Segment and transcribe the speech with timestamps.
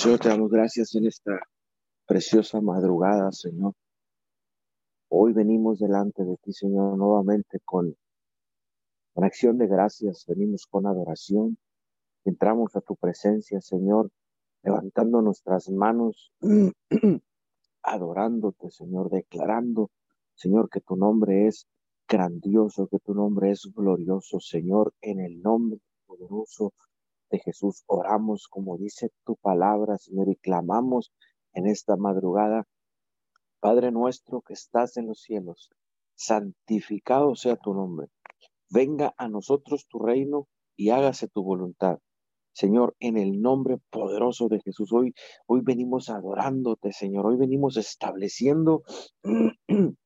[0.00, 1.38] Señor, te damos gracias en esta
[2.06, 3.74] preciosa madrugada, Señor.
[5.10, 7.94] Hoy venimos delante de ti, Señor, nuevamente con,
[9.12, 11.58] con acción de gracias, venimos con adoración,
[12.24, 14.10] entramos a tu presencia, Señor,
[14.62, 16.32] levantando nuestras manos,
[17.82, 19.90] adorándote, Señor, declarando,
[20.34, 21.66] Señor, que tu nombre es
[22.08, 26.72] grandioso, que tu nombre es glorioso, Señor, en el nombre poderoso
[27.30, 27.84] de Jesús.
[27.86, 31.12] Oramos como dice tu palabra, Señor, y clamamos
[31.52, 32.66] en esta madrugada.
[33.60, 35.70] Padre nuestro que estás en los cielos,
[36.14, 38.08] santificado sea tu nombre.
[38.70, 41.98] Venga a nosotros tu reino y hágase tu voluntad.
[42.52, 45.14] Señor, en el nombre poderoso de Jesús, hoy,
[45.46, 48.82] hoy venimos adorándote, Señor, hoy venimos estableciendo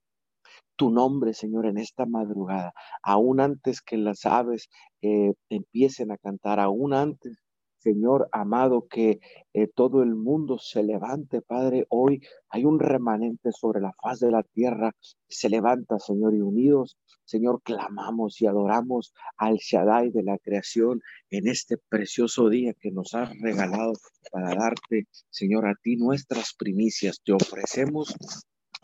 [0.77, 4.69] tu nombre, Señor, en esta madrugada, aún antes que las aves
[5.03, 7.39] eh, empiecen a cantar, aún antes,
[7.79, 9.21] Señor amado, que
[9.53, 11.85] eh, todo el mundo se levante, Padre.
[11.91, 14.93] Hoy hay un remanente sobre la faz de la tierra,
[15.29, 21.47] se levanta, Señor, y unidos, Señor, clamamos y adoramos al Shaddai de la creación en
[21.47, 23.93] este precioso día que nos has regalado
[24.33, 27.21] para darte, Señor, a ti nuestras primicias.
[27.23, 28.15] Te ofrecemos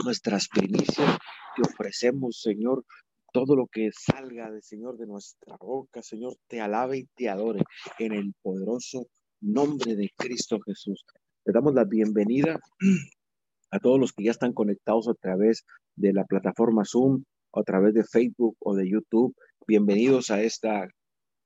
[0.05, 1.19] nuestras primicias
[1.57, 2.85] te ofrecemos, Señor,
[3.33, 7.63] todo lo que salga del Señor de nuestra boca, Señor, te alabe y te adore
[7.99, 9.07] en el poderoso
[9.41, 11.05] nombre de Cristo Jesús.
[11.45, 12.59] Te damos la bienvenida
[13.71, 15.65] a todos los que ya están conectados a través
[15.97, 19.35] de la plataforma Zoom, a través de Facebook o de YouTube.
[19.67, 20.89] Bienvenidos a esta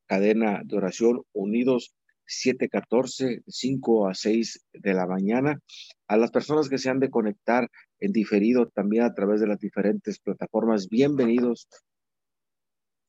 [0.07, 1.95] cadena de oración unidos
[2.27, 5.61] 7:14, 5 a 6 de la mañana.
[6.09, 7.69] A las personas que se han de conectar
[8.05, 11.69] en diferido también a través de las diferentes plataformas, bienvenidos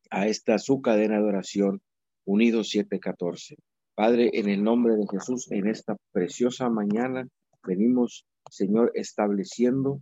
[0.10, 1.82] a esta su cadena de oración
[2.24, 3.58] Unidos 7:14.
[3.94, 7.28] Padre, en el nombre de Jesús, en esta preciosa mañana,
[7.68, 10.00] venimos, Señor, estableciendo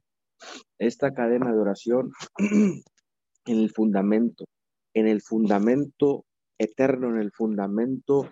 [0.77, 2.83] esta cadena de oración en
[3.57, 4.45] el fundamento,
[4.93, 6.23] en el fundamento
[6.59, 8.29] eterno, en el fundamento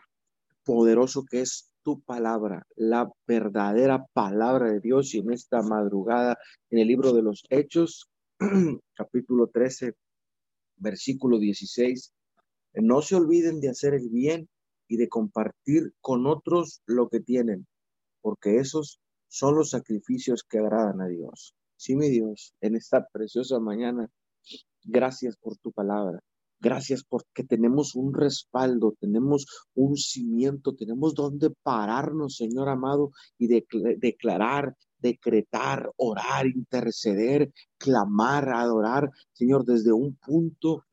[0.64, 5.14] poderoso que es tu palabra, la verdadera palabra de Dios.
[5.14, 6.38] Y en esta madrugada,
[6.70, 8.10] en el libro de los Hechos,
[8.96, 9.94] capítulo 13,
[10.78, 12.14] versículo 16,
[12.76, 14.50] no se olviden de hacer el bien
[14.88, 17.68] y de compartir con otros lo que tienen,
[18.22, 21.56] porque esos son los sacrificios que agradan a Dios.
[21.78, 24.10] Sí, mi Dios, en esta preciosa mañana,
[24.84, 26.20] gracias por tu palabra.
[26.62, 34.76] Gracias porque tenemos un respaldo, tenemos un cimiento, tenemos donde pararnos, Señor amado, y declarar,
[35.00, 40.86] decretar, orar, interceder, clamar, adorar, Señor, desde un punto,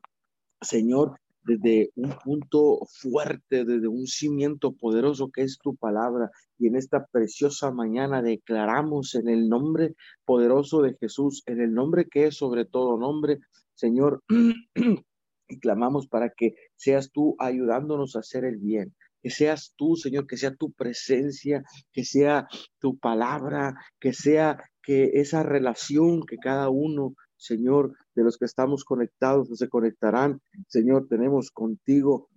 [0.59, 6.31] Señor, desde un punto fuerte, desde un cimiento poderoso que es tu palabra.
[6.57, 12.07] Y en esta preciosa mañana declaramos en el nombre poderoso de Jesús, en el nombre
[12.09, 13.39] que es sobre todo nombre,
[13.75, 14.23] Señor,
[15.49, 18.95] y clamamos para que seas tú ayudándonos a hacer el bien.
[19.21, 22.47] Que seas tú, Señor, que sea tu presencia, que sea
[22.79, 28.85] tu palabra, que sea que esa relación que cada uno, Señor, de los que estamos
[28.85, 32.29] conectados o se conectarán, Señor, tenemos contigo,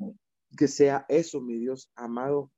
[0.56, 2.50] que sea eso, mi Dios amado,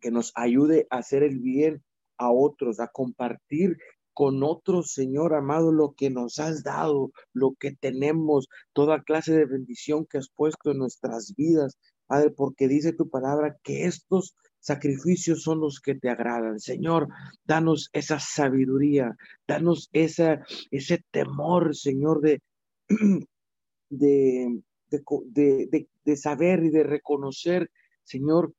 [0.00, 1.82] que nos ayude a hacer el bien
[2.18, 3.78] a otros, a compartir
[4.14, 9.44] con otros, Señor amado, lo que nos has dado, lo que tenemos, toda clase de
[9.44, 11.76] bendición que has puesto en nuestras vidas,
[12.06, 16.58] Padre, porque dice tu palabra que estos sacrificios son los que te agradan.
[16.60, 17.08] Señor,
[17.44, 19.16] danos esa sabiduría,
[19.46, 22.40] danos esa, ese temor, Señor, de,
[23.90, 27.70] de, de, de saber y de reconocer,
[28.04, 28.54] Señor,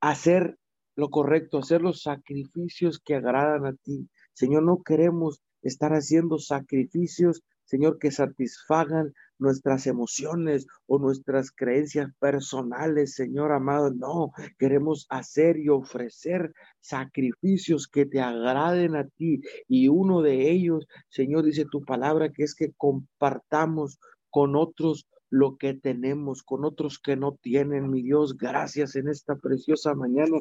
[0.00, 0.58] hacer
[0.96, 4.08] lo correcto, hacer los sacrificios que agradan a ti.
[4.36, 13.14] Señor, no queremos estar haciendo sacrificios, Señor, que satisfagan nuestras emociones o nuestras creencias personales,
[13.14, 13.90] Señor amado.
[13.94, 19.40] No, queremos hacer y ofrecer sacrificios que te agraden a ti.
[19.68, 23.98] Y uno de ellos, Señor, dice tu palabra, que es que compartamos
[24.28, 28.36] con otros lo que tenemos, con otros que no tienen, mi Dios.
[28.36, 30.38] Gracias en esta preciosa mañana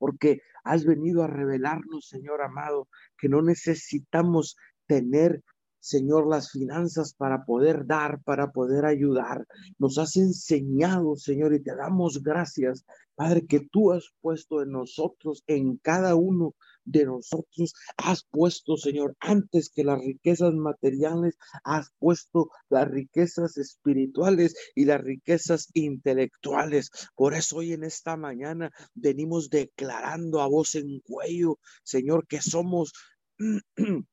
[0.00, 5.42] porque has venido a revelarnos, Señor amado, que no necesitamos tener
[5.80, 9.46] Señor, las finanzas para poder dar, para poder ayudar.
[9.78, 12.84] Nos has enseñado, Señor, y te damos gracias,
[13.14, 16.54] Padre, que tú has puesto en nosotros, en cada uno
[16.90, 24.54] de nosotros, has puesto, Señor, antes que las riquezas materiales, has puesto las riquezas espirituales
[24.74, 26.90] y las riquezas intelectuales.
[27.14, 32.92] Por eso hoy en esta mañana venimos declarando a voz en cuello, Señor, que somos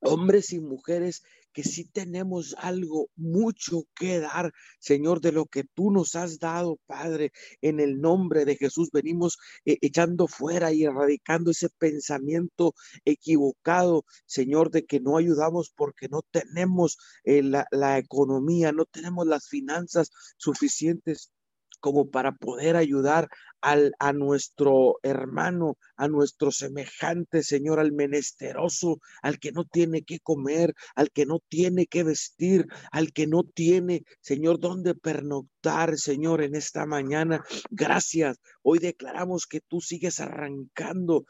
[0.00, 1.22] hombres y mujeres
[1.54, 6.78] que sí tenemos algo mucho que dar, Señor, de lo que tú nos has dado,
[6.86, 7.32] Padre.
[7.62, 12.74] En el nombre de Jesús venimos eh, echando fuera y erradicando ese pensamiento
[13.04, 19.26] equivocado, Señor, de que no ayudamos porque no tenemos eh, la, la economía, no tenemos
[19.26, 21.30] las finanzas suficientes
[21.84, 23.28] como para poder ayudar
[23.64, 30.20] al, a nuestro hermano, a nuestro semejante, Señor, al menesteroso, al que no tiene que
[30.20, 36.42] comer, al que no tiene que vestir, al que no tiene, Señor, dónde pernoctar, Señor,
[36.42, 37.42] en esta mañana.
[37.70, 38.36] Gracias.
[38.62, 41.24] Hoy declaramos que tú sigues arrancando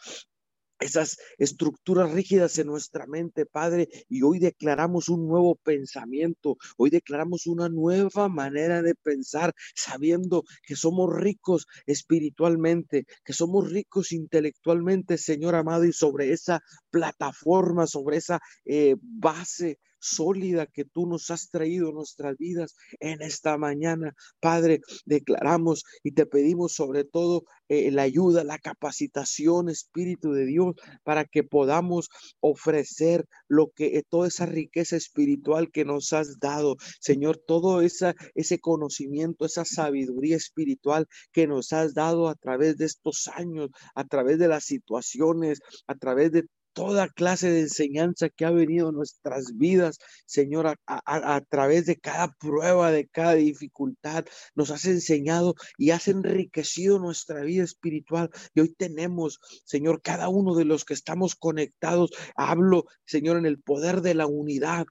[0.81, 7.47] esas estructuras rígidas en nuestra mente, Padre, y hoy declaramos un nuevo pensamiento, hoy declaramos
[7.47, 15.55] una nueva manera de pensar, sabiendo que somos ricos espiritualmente, que somos ricos intelectualmente, Señor
[15.55, 16.61] amado, y sobre esa
[16.91, 23.23] plataforma, sobre esa eh, base sólida que tú nos has traído en nuestras vidas en
[23.23, 24.15] esta mañana.
[24.41, 30.75] Padre, declaramos y te pedimos sobre todo eh, la ayuda, la capacitación, Espíritu de Dios,
[31.03, 32.11] para que podamos
[32.41, 38.15] ofrecer lo que eh, toda esa riqueza espiritual que nos has dado, Señor, todo esa,
[38.35, 44.05] ese conocimiento, esa sabiduría espiritual que nos has dado a través de estos años, a
[44.05, 48.97] través de las situaciones, a través de toda clase de enseñanza que ha venido en
[48.97, 55.55] nuestras vidas, Señor, a, a, través de cada prueba, de cada dificultad, nos has enseñado
[55.79, 58.31] y has enriquecido nuestra vida espiritual.
[58.55, 63.61] Y hoy tenemos, Señor, cada uno de los que estamos conectados, hablo, Señor, en el
[63.63, 64.87] poder de la unidad.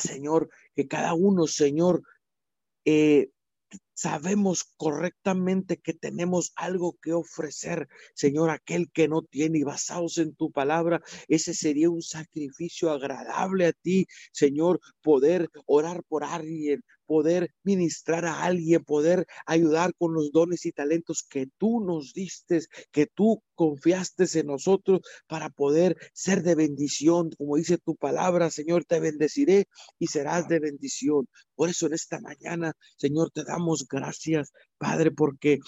[0.00, 2.02] Señor, que cada uno, Señor,
[2.84, 3.30] eh,
[4.00, 10.36] Sabemos correctamente que tenemos algo que ofrecer, Señor, aquel que no tiene y basados en
[10.36, 17.50] tu palabra, ese sería un sacrificio agradable a ti, Señor, poder orar por alguien, poder
[17.64, 22.60] ministrar a alguien, poder ayudar con los dones y talentos que tú nos diste,
[22.92, 27.30] que tú confiaste en nosotros para poder ser de bendición.
[27.38, 29.68] Como dice tu palabra, Señor, te bendeciré
[29.98, 31.26] y serás de bendición.
[31.54, 35.58] Por eso en esta mañana, Señor, te damos gracias, Padre, porque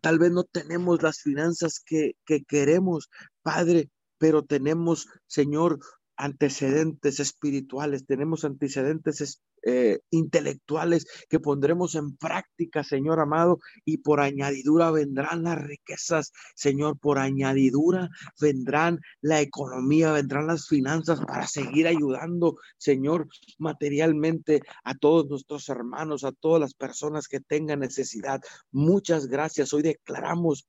[0.00, 3.10] tal vez no tenemos las finanzas que, que queremos,
[3.42, 5.78] Padre, pero tenemos, Señor,
[6.16, 14.90] antecedentes espirituales, tenemos antecedentes eh, intelectuales que pondremos en práctica, Señor amado, y por añadidura
[14.90, 22.56] vendrán las riquezas, Señor, por añadidura vendrán la economía, vendrán las finanzas para seguir ayudando,
[22.76, 23.26] Señor,
[23.58, 28.42] materialmente a todos nuestros hermanos, a todas las personas que tengan necesidad.
[28.70, 29.72] Muchas gracias.
[29.72, 30.66] Hoy declaramos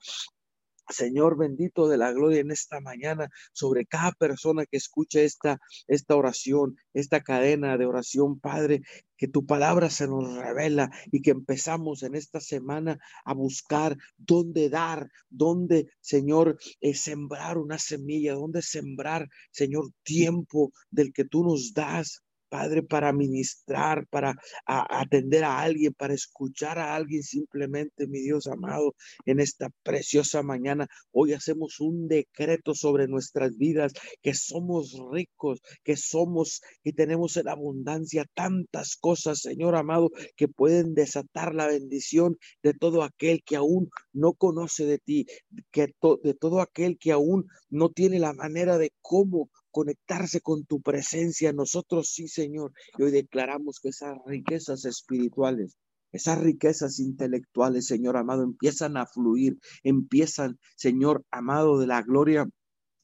[0.90, 6.16] Señor bendito de la gloria en esta mañana sobre cada persona que escuche esta, esta
[6.16, 8.82] oración, esta cadena de oración, Padre,
[9.18, 14.70] que tu palabra se nos revela y que empezamos en esta semana a buscar dónde
[14.70, 21.74] dar, dónde, Señor, eh, sembrar una semilla, dónde sembrar, Señor, tiempo del que tú nos
[21.74, 22.22] das,
[22.56, 24.34] Padre, para ministrar, para
[24.66, 30.88] atender a alguien, para escuchar a alguien simplemente, mi Dios amado, en esta preciosa mañana.
[31.12, 33.92] Hoy hacemos un decreto sobre nuestras vidas,
[34.22, 40.94] que somos ricos, que somos y tenemos en abundancia tantas cosas, Señor amado, que pueden
[40.94, 45.26] desatar la bendición de todo aquel que aún no conoce de ti,
[45.74, 50.80] que de todo aquel que aún no tiene la manera de cómo conectarse con tu
[50.82, 51.52] presencia.
[51.52, 52.72] Nosotros sí, Señor.
[52.98, 55.76] Y hoy declaramos que esas riquezas espirituales,
[56.14, 62.48] esas riquezas intelectuales, Señor amado, empiezan a fluir, empiezan, Señor amado de la gloria,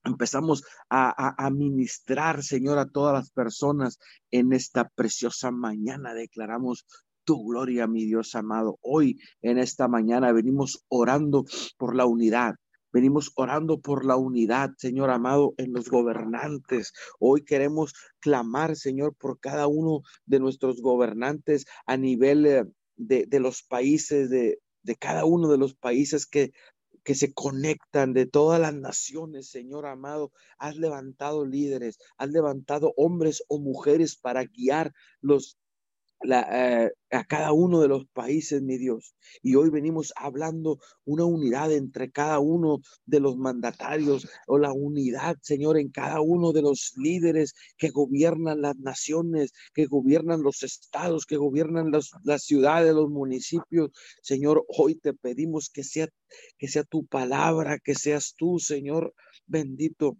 [0.06, 4.00] empezamos a, a, ministrar, Señor, a todas las personas
[4.32, 6.14] en esta preciosa mañana.
[6.14, 6.86] Declaramos
[7.26, 8.78] tu gloria, mi Dios amado.
[8.80, 11.44] Hoy, en esta mañana, venimos orando
[11.78, 12.56] por la unidad,
[12.92, 16.94] Venimos orando por la unidad, Señor amado, en los gobernantes.
[17.20, 22.66] Hoy queremos clamar, Señor, por cada uno de nuestros gobernantes a nivel eh,
[22.98, 26.52] de, los países, de, de cada uno de los países que
[27.04, 30.32] que se conectan de todas las naciones, Señor amado.
[30.58, 35.58] Has levantado líderes, has levantado hombres o mujeres para guiar los
[36.24, 39.16] eh, a cada uno de los países, mi Dios.
[39.42, 45.38] Y hoy venimos hablando una unidad entre cada uno de los mandatarios o la unidad,
[45.42, 51.26] Señor, en cada uno de los líderes que gobiernan las naciones, que gobiernan los estados,
[51.26, 51.92] que gobiernan
[52.24, 53.92] las ciudades, los municipios.
[54.22, 56.08] Señor, hoy te pedimos que sea,
[56.58, 59.14] que sea tu palabra, que seas tú, Señor,
[59.48, 60.18] bendito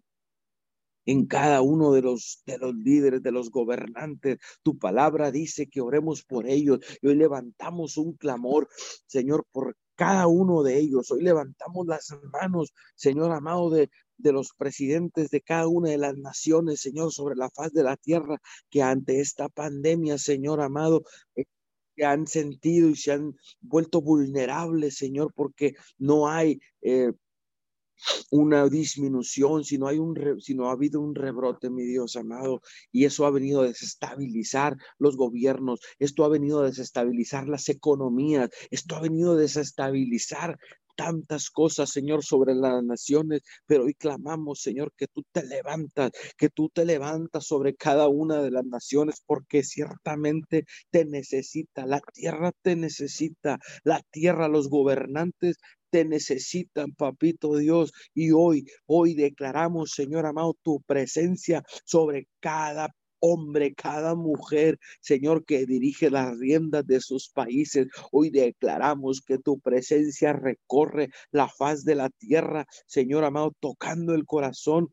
[1.06, 4.40] en cada uno de los, de los líderes, de los gobernantes.
[4.64, 8.68] Tu palabra dice que oremos por ellos y hoy levantamos un clamor,
[9.08, 11.12] Señor, por cada uno de ellos.
[11.12, 16.18] Hoy levantamos las manos, Señor amado, de, de los presidentes de cada una de las
[16.18, 18.38] naciones, Señor, sobre la faz de la tierra,
[18.70, 21.04] que ante esta pandemia, Señor amado,
[21.36, 21.46] eh,
[21.96, 27.12] que han sentido y se han vuelto vulnerables, Señor, porque no hay eh,
[28.30, 30.14] una disminución, si no hay un,
[30.56, 35.18] no ha habido un rebrote, mi Dios amado, y eso ha venido a desestabilizar los
[35.18, 40.58] gobiernos, esto ha venido a desestabilizar las economías, esto ha venido a desestabilizar
[40.96, 46.50] tantas cosas, Señor, sobre las naciones, pero hoy clamamos, Señor, que tú te levantas, que
[46.50, 52.52] tú te levantas sobre cada una de las naciones, porque ciertamente te necesita, la tierra
[52.62, 55.58] te necesita, la tierra, los gobernantes
[55.92, 57.94] te necesitan, papito Dios.
[58.14, 65.66] Y hoy, hoy declaramos, Señor amado, tu presencia sobre cada hombre, cada mujer, Señor, que
[65.66, 67.88] dirige las riendas de sus países.
[68.12, 74.26] Hoy declaramos que tu presencia recorre la faz de la tierra, Señor amado, tocando el
[74.26, 74.90] corazón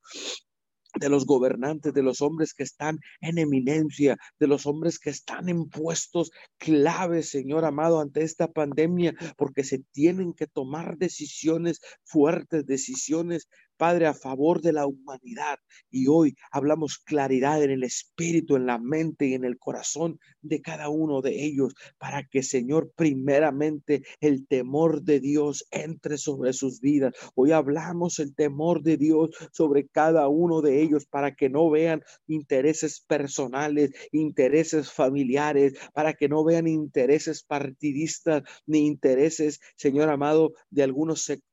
[0.94, 5.48] de los gobernantes, de los hombres que están en eminencia, de los hombres que están
[5.48, 12.66] en puestos claves, Señor amado, ante esta pandemia, porque se tienen que tomar decisiones fuertes,
[12.66, 15.58] decisiones Padre, a favor de la humanidad.
[15.90, 20.60] Y hoy hablamos claridad en el espíritu, en la mente y en el corazón de
[20.60, 26.80] cada uno de ellos, para que, Señor, primeramente el temor de Dios entre sobre sus
[26.80, 27.14] vidas.
[27.34, 32.02] Hoy hablamos el temor de Dios sobre cada uno de ellos, para que no vean
[32.26, 40.82] intereses personales, intereses familiares, para que no vean intereses partidistas ni intereses, Señor amado, de
[40.82, 41.47] algunos sectores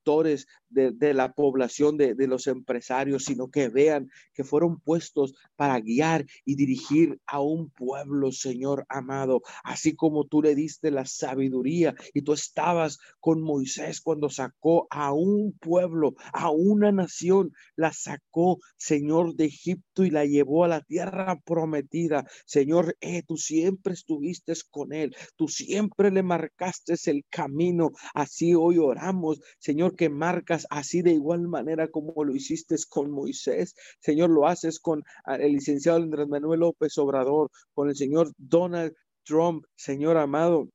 [0.70, 6.56] de, la población, de, los empresarios, sino que vean que fueron puestos para guiar y
[6.56, 12.34] dirigir a un pueblo, Señor amado, así como tú le diste la sabiduría y tú
[12.34, 19.46] estabas con Moisés cuando sacó a un pueblo, a una nación, la sacó, Señor, de
[19.46, 22.26] Egipto y la llevó a la tierra prometida.
[22.46, 27.92] Señor, eh, tú siempre estuviste con él, tú siempre le marcaste el camino.
[28.14, 33.76] Así hoy oramos, Señor, que marcas así de igual manera como lo hiciste con Moisés.
[34.00, 38.94] Señor, lo haces con ah, el licenciado Andrés Manuel López Obrador, con el señor Donald
[39.24, 40.70] Trump, Señor amado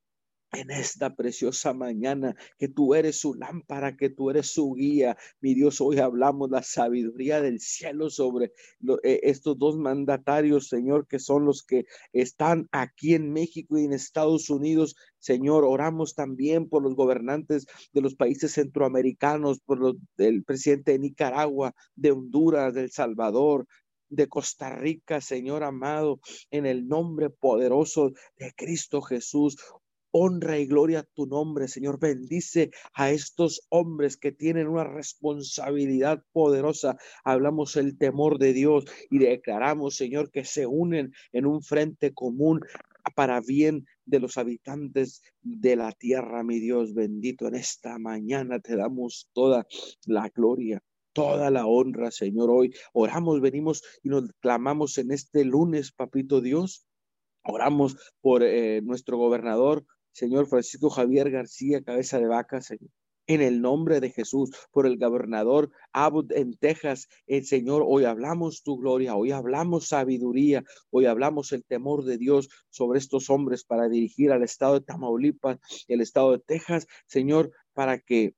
[0.52, 5.16] en esta preciosa mañana, que tú eres su lámpara, que tú eres su guía.
[5.40, 8.52] Mi Dios, hoy hablamos la sabiduría del cielo sobre
[9.02, 13.92] eh, estos dos mandatarios, Señor, que son los que están aquí en México y en
[13.92, 14.97] Estados Unidos.
[15.19, 20.99] Señor, oramos también por los gobernantes de los países centroamericanos, por los, el presidente de
[20.99, 23.66] Nicaragua, de Honduras, de El Salvador,
[24.09, 29.57] de Costa Rica, Señor amado, en el nombre poderoso de Cristo Jesús
[30.12, 31.99] honra y gloria a tu nombre, Señor.
[31.99, 36.97] Bendice a estos hombres que tienen una responsabilidad poderosa.
[37.25, 42.61] Hablamos el temor de Dios y declaramos, Señor, que se unen en un frente común
[43.14, 47.49] para bien de los habitantes de la tierra, mi Dios bendito.
[47.49, 49.67] En esta mañana te damos toda
[50.07, 52.50] la gloria toda la honra, Señor.
[52.50, 56.87] Hoy oramos, venimos y nos clamamos en este lunes, papito Dios.
[57.43, 62.90] Oramos por eh, nuestro gobernador, Señor Francisco Javier García, cabeza de vaca, Señor.
[63.26, 68.62] En el nombre de Jesús, por el gobernador Abbott en Texas, el Señor, hoy hablamos
[68.64, 73.88] tu gloria, hoy hablamos sabiduría, hoy hablamos el temor de Dios sobre estos hombres para
[73.88, 78.35] dirigir al estado de Tamaulipas, el estado de Texas, Señor, para que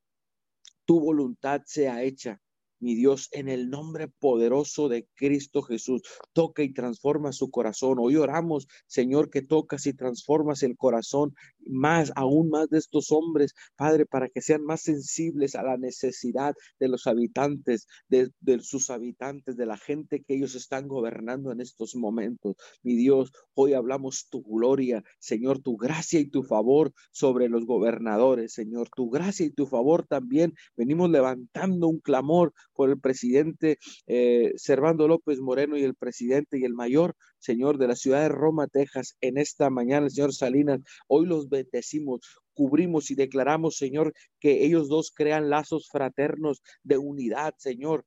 [0.84, 2.42] tu voluntad sea hecha
[2.82, 6.02] mi Dios, en el nombre poderoso de Cristo Jesús.
[6.32, 7.98] Toca y transforma su corazón.
[8.00, 11.34] Hoy oramos, Señor, que tocas y transformas el corazón
[11.66, 16.54] más, aún más de estos hombres, Padre, para que sean más sensibles a la necesidad
[16.78, 21.94] de los habitantes, de, sus habitantes, de la gente que ellos están gobernando en estos
[21.94, 22.56] momentos.
[22.82, 28.52] Mi Dios, hoy hablamos tu gloria, Señor, tu gracia y tu favor sobre los gobernadores,
[28.52, 30.54] Señor, tu gracia y tu favor también.
[30.76, 36.64] Venimos levantando un clamor por el presidente eh, Servando López Moreno y el presidente y
[36.64, 40.78] el mayor, Señor, de la ciudad de Roma, Texas, en esta mañana, señor Salinas.
[41.08, 42.20] Hoy los bendecimos,
[42.54, 48.06] cubrimos y declaramos, Señor, que ellos dos crean lazos fraternos de unidad, Señor,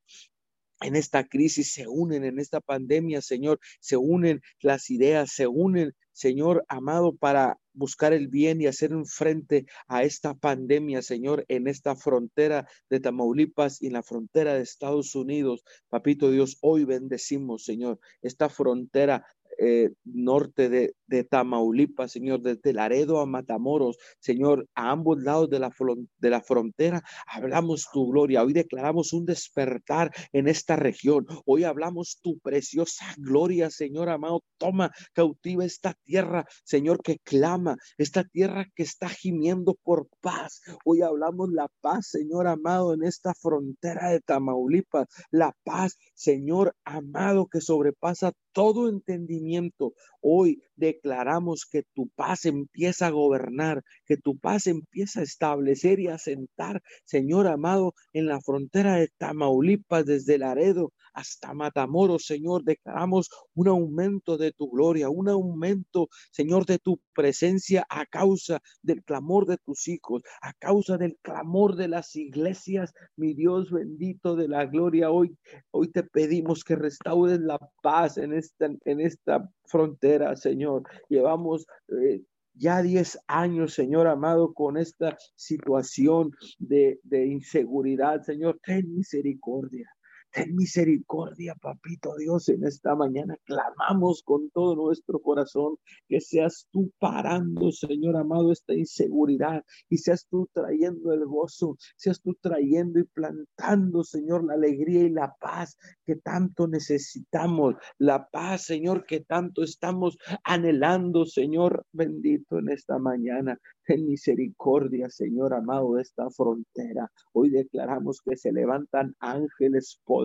[0.81, 5.93] en esta crisis se unen, en esta pandemia, Señor, se unen las ideas, se unen,
[6.11, 11.67] Señor amado, para buscar el bien y hacer un frente a esta pandemia, Señor, en
[11.67, 15.63] esta frontera de Tamaulipas y en la frontera de Estados Unidos.
[15.89, 19.25] Papito Dios, hoy bendecimos, Señor, esta frontera
[19.59, 20.93] eh, norte de,
[21.29, 25.71] Tamaulipas, Señor, desde Laredo a Matamoros, Señor, a ambos lados de la,
[26.17, 28.43] de la frontera, hablamos tu gloria.
[28.43, 31.25] Hoy declaramos un despertar en esta región.
[31.45, 34.43] Hoy hablamos tu preciosa gloria, Señor amado.
[34.57, 40.61] Toma cautiva esta tierra, Señor, que clama, esta tierra que está gimiendo por paz.
[40.83, 45.07] Hoy hablamos la paz, Señor amado, en esta frontera de Tamaulipas.
[45.31, 49.93] La paz, Señor amado, que sobrepasa todo entendimiento.
[50.21, 56.07] Hoy declaramos que tu paz empieza a gobernar, que tu paz empieza a establecer y
[56.07, 62.63] a sentar, Señor amado, en la frontera de Tamaulipas, desde Laredo hasta Matamoros, Señor.
[62.63, 69.03] Declaramos un aumento de tu gloria, un aumento, Señor, de tu presencia a causa del
[69.03, 74.47] clamor de tus hijos, a causa del clamor de las iglesias, mi Dios bendito de
[74.47, 75.09] la gloria.
[75.09, 75.37] Hoy,
[75.71, 80.83] hoy te pedimos que restaures la paz en esta, en esta frontera, Señor.
[81.09, 82.21] Llevamos eh,
[82.53, 88.21] ya 10 años, Señor amado, con esta situación de, de inseguridad.
[88.23, 89.94] Señor, ten misericordia.
[90.35, 95.77] Ten misericordia, papito Dios, en esta mañana clamamos con todo nuestro corazón
[96.09, 102.19] que seas tú parando, Señor amado, esta inseguridad y seas tú trayendo el gozo, seas
[102.19, 108.65] tú trayendo y plantando, Señor, la alegría y la paz que tanto necesitamos, la paz,
[108.65, 113.57] Señor, que tanto estamos anhelando, Señor, bendito en esta mañana.
[113.85, 117.09] Ten misericordia, Señor amado, de esta frontera.
[117.33, 120.24] Hoy declaramos que se levantan ángeles poderosos,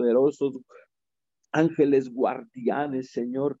[1.51, 3.59] ángeles guardianes, Señor,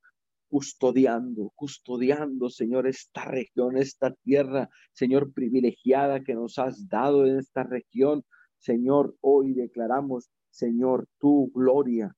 [0.49, 7.63] custodiando, custodiando, Señor, esta región, esta tierra, Señor, privilegiada que nos has dado en esta
[7.63, 8.23] región.
[8.57, 12.13] Señor, hoy declaramos, Señor, tu gloria,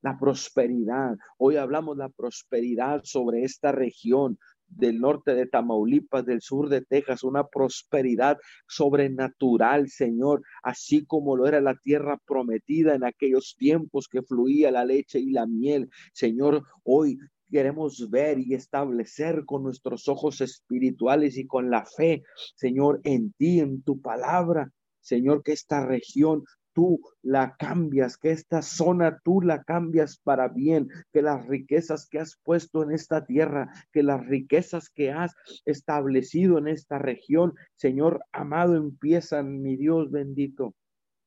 [0.00, 1.16] la prosperidad.
[1.38, 7.24] Hoy hablamos la prosperidad sobre esta región, del norte de Tamaulipas, del sur de Texas,
[7.24, 14.22] una prosperidad sobrenatural, Señor, así como lo era la tierra prometida en aquellos tiempos que
[14.22, 15.88] fluía la leche y la miel.
[16.12, 17.18] Señor, hoy
[17.50, 22.22] queremos ver y establecer con nuestros ojos espirituales y con la fe,
[22.54, 24.72] Señor, en ti, en tu palabra.
[25.00, 26.42] Señor, que esta región
[26.76, 32.18] tú la cambias, que esta zona tú la cambias para bien, que las riquezas que
[32.18, 35.34] has puesto en esta tierra, que las riquezas que has
[35.64, 40.74] establecido en esta región, Señor amado, empiezan, mi Dios bendito,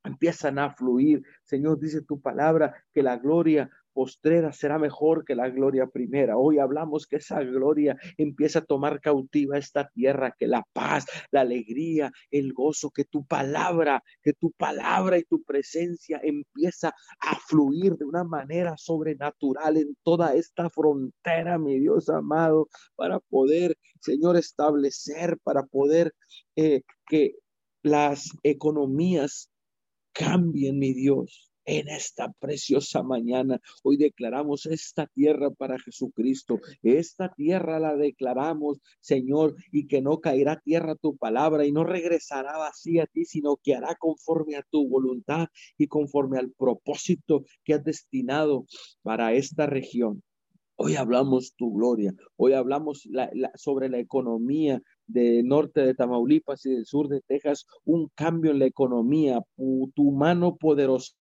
[0.04, 1.24] empiezan a fluir.
[1.44, 6.38] Señor, dice tu palabra que la gloria postrera será mejor que la gloria primera.
[6.38, 11.42] Hoy hablamos que esa gloria empieza a tomar cautiva esta tierra, que la paz, la
[11.42, 17.98] alegría, el gozo, que tu palabra, que tu palabra y tu presencia empieza a fluir
[17.98, 25.38] de una manera sobrenatural en toda esta frontera, mi Dios amado, para poder, Señor, establecer,
[25.44, 26.14] para poder
[26.56, 27.34] eh, que
[27.84, 29.50] las economías
[30.14, 33.62] cambien, mi Dios en esta preciosa mañana.
[33.84, 36.60] Hoy declaramos esta tierra para Jesucristo.
[36.82, 42.58] Esta tierra la declaramos, Señor, y que no caerá tierra tu palabra y no regresará
[42.58, 47.76] vacía a ti, sino que hará conforme a tu voluntad y conforme al propósito que
[47.76, 48.66] has destinado
[49.04, 50.24] para esta región.
[50.82, 53.08] Hoy hablamos tu gloria, hoy hablamos
[53.56, 58.60] sobre la economía del norte de Tamaulipas y del sur de Texas, un cambio en
[58.60, 61.19] la economía, tu mano poderosa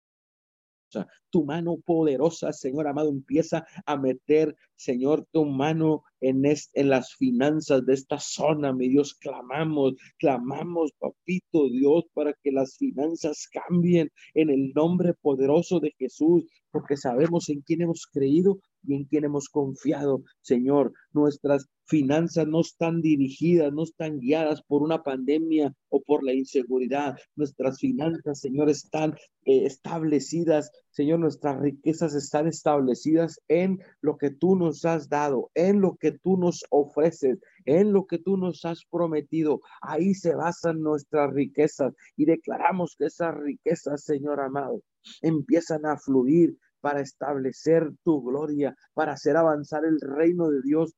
[1.31, 7.85] tu mano poderosa, Señor amado, empieza a meter, Señor, tu mano en, en las finanzas
[7.85, 14.51] de esta zona, mi Dios, clamamos, clamamos, papito Dios, para que las finanzas cambien en
[14.51, 19.51] el nombre poderoso de Jesús, porque sabemos en quién hemos creído y en quien hemos
[19.51, 20.92] confiado, Señor.
[21.12, 27.16] Nuestras finanzas no están dirigidas, no están guiadas por una pandemia o por la inseguridad.
[27.37, 30.70] Nuestras finanzas, Señor, están eh, establecidas.
[30.90, 36.12] Señor, nuestras riquezas están establecidas en lo que tú nos has dado, en lo que
[36.12, 39.61] tú nos ofreces, en lo que tú nos has prometido.
[39.83, 44.81] Ahí se basan nuestras riquezas y declaramos que esas riquezas, Señor amado,
[45.22, 50.95] empiezan a fluir para establecer tu gloria, para hacer avanzar el reino de Dios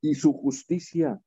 [0.00, 1.20] y su justicia.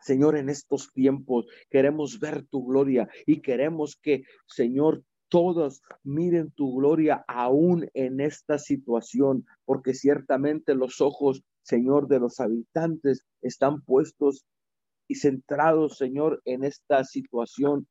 [0.00, 6.76] Señor, en estos tiempos queremos ver tu gloria y queremos que, Señor, todos miren tu
[6.76, 14.46] gloria aún en esta situación, porque ciertamente los ojos, Señor, de los habitantes están puestos
[15.08, 17.88] y centrados, Señor, en esta situación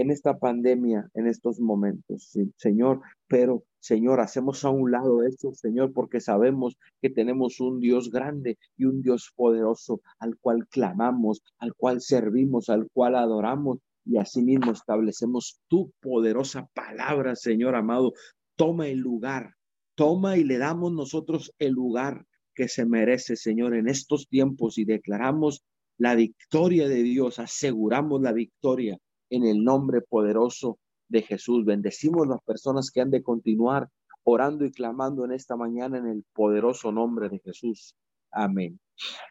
[0.00, 5.94] en esta pandemia, en estos momentos, Señor, pero Señor, hacemos a un lado eso, Señor,
[5.94, 11.74] porque sabemos que tenemos un Dios grande y un Dios poderoso al cual clamamos, al
[11.74, 18.12] cual servimos, al cual adoramos y asimismo establecemos tu poderosa palabra, Señor amado.
[18.54, 19.54] Toma el lugar,
[19.94, 24.84] toma y le damos nosotros el lugar que se merece, Señor, en estos tiempos y
[24.84, 25.62] declaramos
[25.96, 28.98] la victoria de Dios, aseguramos la victoria
[29.30, 31.64] en el nombre poderoso de Jesús.
[31.64, 33.88] Bendecimos las personas que han de continuar
[34.24, 37.94] orando y clamando en esta mañana en el poderoso nombre de Jesús.
[38.30, 38.78] Amén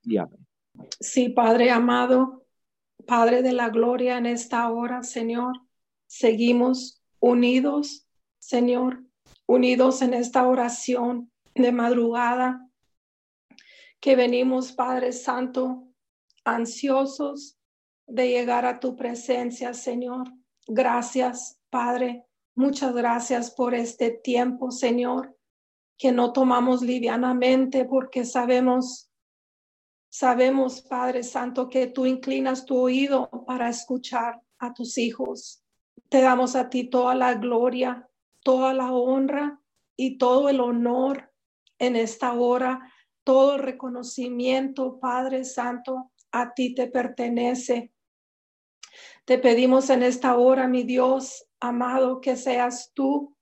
[0.04, 0.46] y amén.
[1.00, 2.46] Sí, Padre amado,
[3.06, 5.54] Padre de la gloria en esta hora, Señor,
[6.08, 8.08] seguimos unidos,
[8.40, 9.04] Señor,
[9.46, 12.68] unidos en esta oración de madrugada,
[14.00, 15.88] que venimos, Padre Santo,
[16.44, 17.58] ansiosos
[18.08, 20.32] de llegar a tu presencia, Señor.
[20.68, 22.26] Gracias, Padre.
[22.56, 25.38] Muchas gracias por este tiempo, Señor,
[25.98, 29.12] que no tomamos livianamente porque sabemos,
[30.10, 35.64] sabemos, Padre Santo, que tú inclinas tu oído para escuchar a tus hijos.
[36.10, 38.10] Te damos a ti toda la gloria,
[38.42, 39.60] toda la honra
[39.98, 41.34] y todo el honor
[41.80, 42.92] en esta hora,
[43.24, 47.92] todo el reconocimiento, Padre Santo, a ti te pertenece.
[49.26, 53.36] Te pedimos en esta hora, mi Dios amado, que seas tú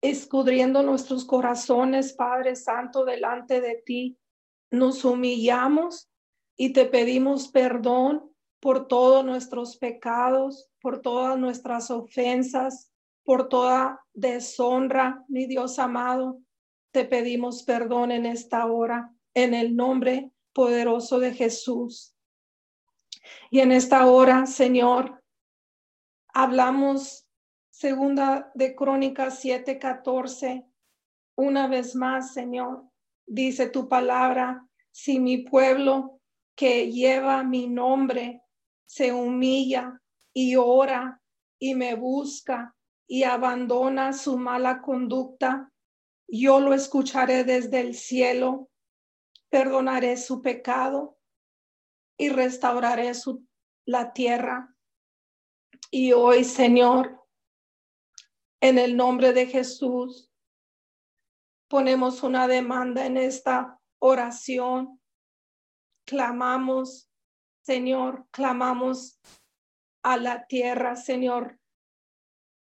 [0.00, 4.16] escudriendo nuestros corazones, Padre Santo, delante de ti.
[4.70, 6.08] Nos humillamos
[6.56, 12.92] y te pedimos perdón por todos nuestros pecados, por todas nuestras ofensas,
[13.24, 16.38] por toda deshonra, mi Dios amado.
[16.92, 22.15] Te pedimos perdón en esta hora, en el nombre poderoso de Jesús.
[23.50, 25.22] Y en esta hora, Señor,
[26.34, 27.26] hablamos
[27.70, 30.64] segunda de Crónicas 7:14.
[31.36, 32.84] Una vez más, Señor,
[33.26, 36.20] dice tu palabra, si mi pueblo
[36.54, 38.42] que lleva mi nombre
[38.86, 40.00] se humilla
[40.32, 41.20] y ora
[41.58, 42.74] y me busca
[43.06, 45.70] y abandona su mala conducta,
[46.28, 48.68] yo lo escucharé desde el cielo,
[49.50, 51.15] perdonaré su pecado
[52.18, 53.46] y restauraré su,
[53.86, 54.74] la tierra.
[55.90, 57.24] Y hoy, Señor,
[58.60, 60.30] en el nombre de Jesús,
[61.68, 65.00] ponemos una demanda en esta oración.
[66.06, 67.10] Clamamos,
[67.62, 69.20] Señor, clamamos
[70.02, 71.58] a la tierra, Señor,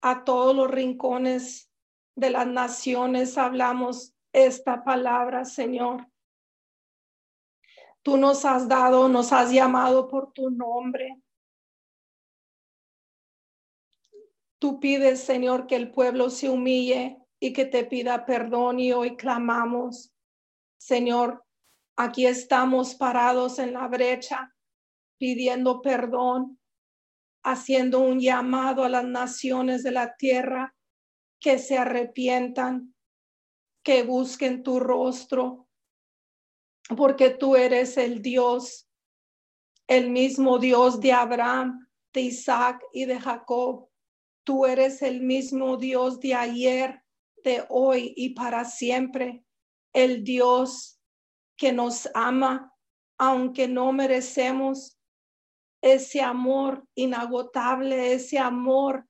[0.02, 1.70] a todos los rincones
[2.16, 6.08] de las naciones hablamos esta palabra, Señor.
[8.06, 11.20] Tú nos has dado, nos has llamado por tu nombre.
[14.60, 19.16] Tú pides, Señor, que el pueblo se humille y que te pida perdón y hoy
[19.16, 20.14] clamamos.
[20.78, 21.44] Señor,
[21.96, 24.54] aquí estamos parados en la brecha
[25.18, 26.60] pidiendo perdón,
[27.42, 30.76] haciendo un llamado a las naciones de la tierra
[31.40, 32.94] que se arrepientan,
[33.82, 35.65] que busquen tu rostro,
[36.94, 38.88] porque tú eres el Dios,
[39.88, 43.88] el mismo Dios de Abraham, de Isaac y de Jacob.
[44.44, 47.02] Tú eres el mismo Dios de ayer,
[47.42, 49.44] de hoy y para siempre,
[49.92, 51.00] el Dios
[51.56, 52.72] que nos ama,
[53.18, 54.98] aunque no merecemos
[55.82, 59.06] ese amor inagotable, ese amor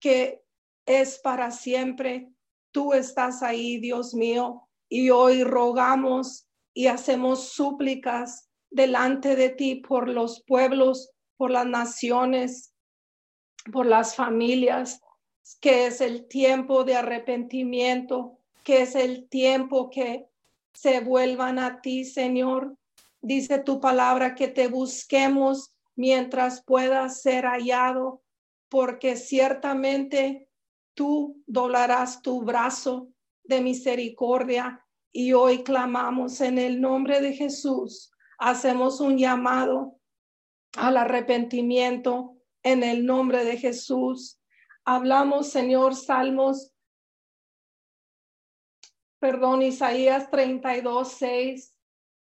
[0.00, 0.42] que
[0.86, 2.32] es para siempre.
[2.72, 10.08] Tú estás ahí, Dios mío, y hoy rogamos y hacemos súplicas delante de ti por
[10.08, 12.74] los pueblos, por las naciones,
[13.72, 15.00] por las familias,
[15.60, 20.26] que es el tiempo de arrepentimiento, que es el tiempo que
[20.72, 22.76] se vuelvan a ti, Señor.
[23.20, 28.22] Dice tu palabra que te busquemos mientras puedas ser hallado,
[28.68, 30.48] porque ciertamente
[30.94, 33.08] tú doblarás tu brazo
[33.42, 38.12] de misericordia y hoy clamamos en el nombre de Jesús.
[38.38, 39.98] Hacemos un llamado
[40.76, 44.40] al arrepentimiento en el nombre de Jesús.
[44.84, 46.72] Hablamos, Señor, Salmos,
[49.18, 51.78] perdón, Isaías 32, 6.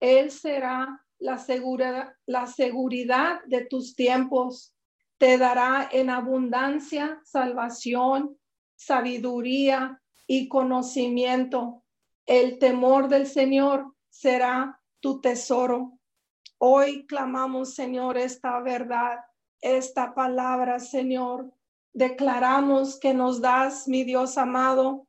[0.01, 4.75] Él será la, segura, la seguridad de tus tiempos.
[5.19, 8.37] Te dará en abundancia salvación,
[8.75, 11.82] sabiduría y conocimiento.
[12.27, 15.99] El temor del Señor será tu tesoro.
[16.59, 19.19] Hoy clamamos, Señor, esta verdad,
[19.61, 21.53] esta palabra, Señor.
[21.93, 25.09] Declaramos que nos das, mi Dios amado,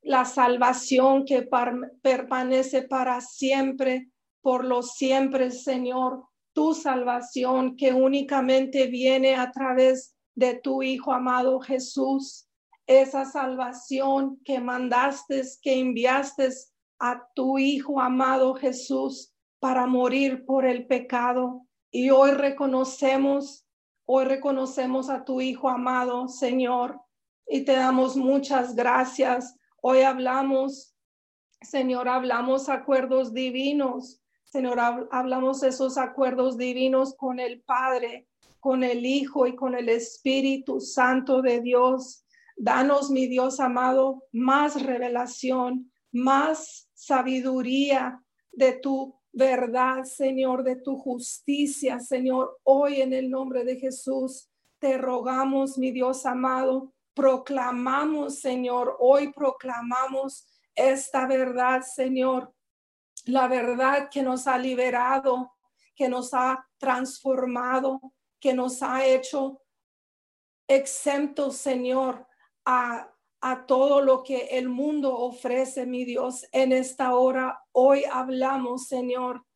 [0.00, 1.48] la salvación que
[2.02, 6.24] permanece para siempre, por los siempre, Señor.
[6.52, 12.47] Tu salvación que únicamente viene a través de tu Hijo amado Jesús
[12.88, 16.48] esa salvación que mandaste, que enviaste
[16.98, 21.66] a tu Hijo amado Jesús para morir por el pecado.
[21.90, 23.66] Y hoy reconocemos,
[24.06, 26.98] hoy reconocemos a tu Hijo amado, Señor,
[27.46, 29.54] y te damos muchas gracias.
[29.82, 30.96] Hoy hablamos,
[31.60, 34.22] Señor, hablamos acuerdos divinos.
[34.44, 38.28] Señor, hablamos esos acuerdos divinos con el Padre,
[38.60, 42.24] con el Hijo y con el Espíritu Santo de Dios.
[42.60, 52.00] Danos, mi Dios amado, más revelación, más sabiduría de tu verdad, Señor, de tu justicia,
[52.00, 52.58] Señor.
[52.64, 60.44] Hoy en el nombre de Jesús te rogamos, mi Dios amado, proclamamos, Señor, hoy proclamamos
[60.74, 62.52] esta verdad, Señor,
[63.24, 65.52] la verdad que nos ha liberado,
[65.94, 68.00] que nos ha transformado,
[68.40, 69.62] que nos ha hecho
[70.68, 72.27] exentos, Señor,
[72.68, 73.14] a,
[73.66, 77.64] todo lo que el mundo ofrece, mi Dios, en esta hora.
[77.72, 79.46] Hoy hablamos, Señor.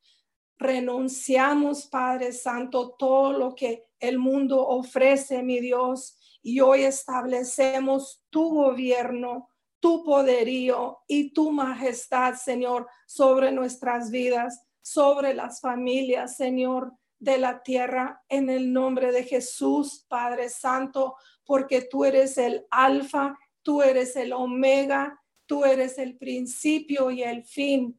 [0.57, 6.17] Renunciamos, Padre Santo, todo lo que el mundo ofrece, mi Dios.
[6.43, 15.35] Y hoy establecemos tu gobierno, tu poderío y tu majestad, Señor, sobre nuestras vidas, sobre
[15.35, 22.05] las familias, Señor, de la tierra, en el nombre de Jesús, Padre Santo porque tú
[22.05, 27.99] eres el alfa, tú eres el omega, tú eres el principio y el fin.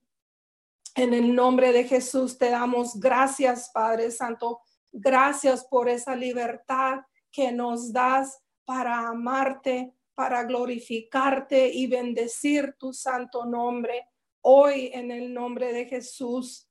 [0.96, 4.62] En el nombre de Jesús te damos gracias, Padre Santo.
[4.92, 7.02] Gracias por esa libertad
[7.32, 14.08] que nos das para amarte, para glorificarte y bendecir tu santo nombre.
[14.42, 16.70] Hoy en el nombre de Jesús,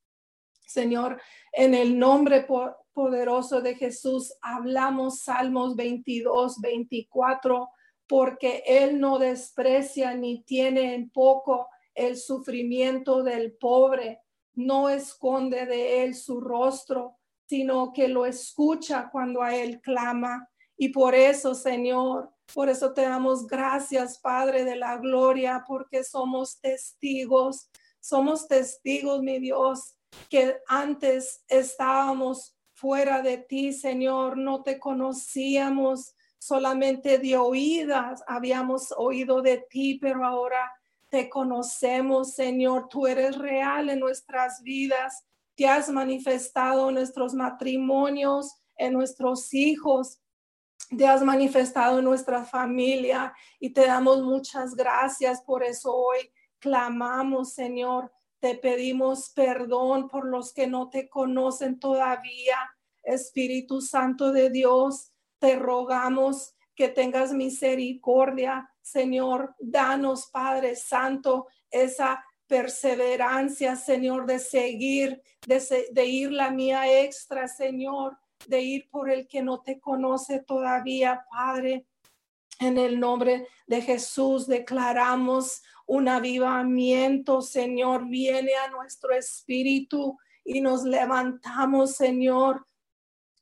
[0.60, 1.20] Señor,
[1.52, 2.46] en el nombre
[2.92, 7.68] poderoso de Jesús, hablamos Salmos 22, 24,
[8.06, 14.20] porque Él no desprecia ni tiene en poco el sufrimiento del pobre,
[14.54, 20.48] no esconde de Él su rostro, sino que lo escucha cuando a Él clama.
[20.76, 26.60] Y por eso, Señor, por eso te damos gracias, Padre de la Gloria, porque somos
[26.60, 29.96] testigos, somos testigos, mi Dios,
[30.28, 32.51] que antes estábamos
[32.82, 40.26] fuera de ti, Señor, no te conocíamos, solamente de oídas habíamos oído de ti, pero
[40.26, 40.72] ahora
[41.08, 48.56] te conocemos, Señor, tú eres real en nuestras vidas, te has manifestado en nuestros matrimonios,
[48.76, 50.18] en nuestros hijos,
[50.98, 56.32] te has manifestado en nuestra familia y te damos muchas gracias por eso hoy.
[56.58, 58.10] Clamamos, Señor,
[58.42, 62.56] te pedimos perdón por los que no te conocen todavía.
[63.04, 68.68] Espíritu Santo de Dios, te rogamos que tengas misericordia.
[68.80, 77.46] Señor, danos, Padre Santo, esa perseverancia, Señor, de seguir, de, de, ir la mía extra,
[77.46, 81.86] Señor, de ir por el que no te conoce todavía, Padre.
[82.58, 90.84] En el nombre de Jesús declaramos un avivamiento, Señor, viene a nuestro espíritu y nos
[90.84, 92.66] levantamos, Señor.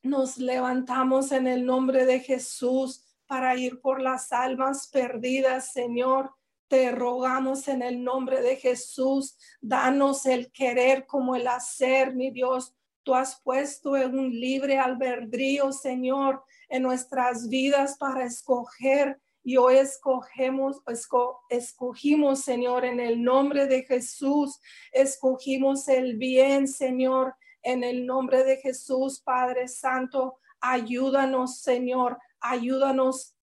[0.03, 6.35] Nos levantamos en el nombre de Jesús para ir por las almas perdidas, Señor.
[6.67, 12.75] Te rogamos en el nombre de Jesús, danos el querer como el hacer, mi Dios.
[13.05, 19.77] Tú has puesto en un libre albedrío, Señor, en nuestras vidas para escoger y hoy
[19.77, 20.83] escogemos,
[21.49, 24.61] escogimos, Señor, en el nombre de Jesús,
[24.93, 33.37] escogimos el bien, Señor, en el nombre de Jesús, Padre Santo, ayúdanos, Señor, ayúdanos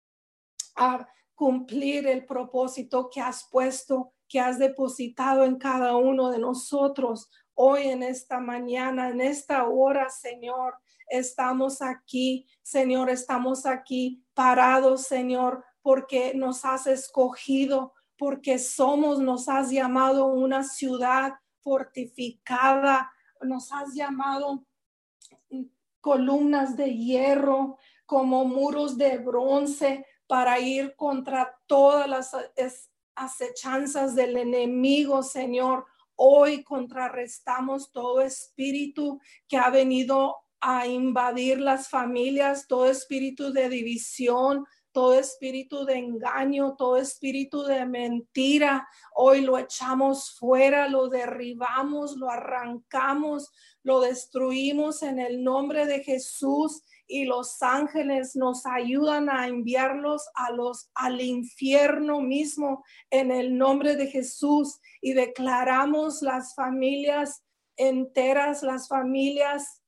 [0.76, 7.30] a cumplir el propósito que has puesto, que has depositado en cada uno de nosotros.
[7.54, 10.76] Hoy en esta mañana, en esta hora, Señor,
[11.10, 19.70] estamos aquí, Señor, estamos aquí parados, Señor, porque nos has escogido, porque somos, nos has
[19.70, 24.66] llamado una ciudad fortificada, nos has llamado
[26.02, 32.32] columnas de hierro como muros de bronce para ir contra todas las
[33.14, 35.86] acechanzas del enemigo, Señor.
[36.16, 44.66] Hoy contrarrestamos todo espíritu que ha venido a invadir las familias, todo espíritu de división,
[44.96, 52.30] todo espíritu de engaño, todo espíritu de mentira, hoy lo echamos fuera, lo derribamos, lo
[52.30, 53.52] arrancamos,
[53.84, 60.52] lo destruimos en el nombre de Jesús y los ángeles nos ayudan a enviarlos a
[60.52, 67.44] los al infierno mismo en el nombre de Jesús y declaramos las familias
[67.76, 69.82] enteras, las familias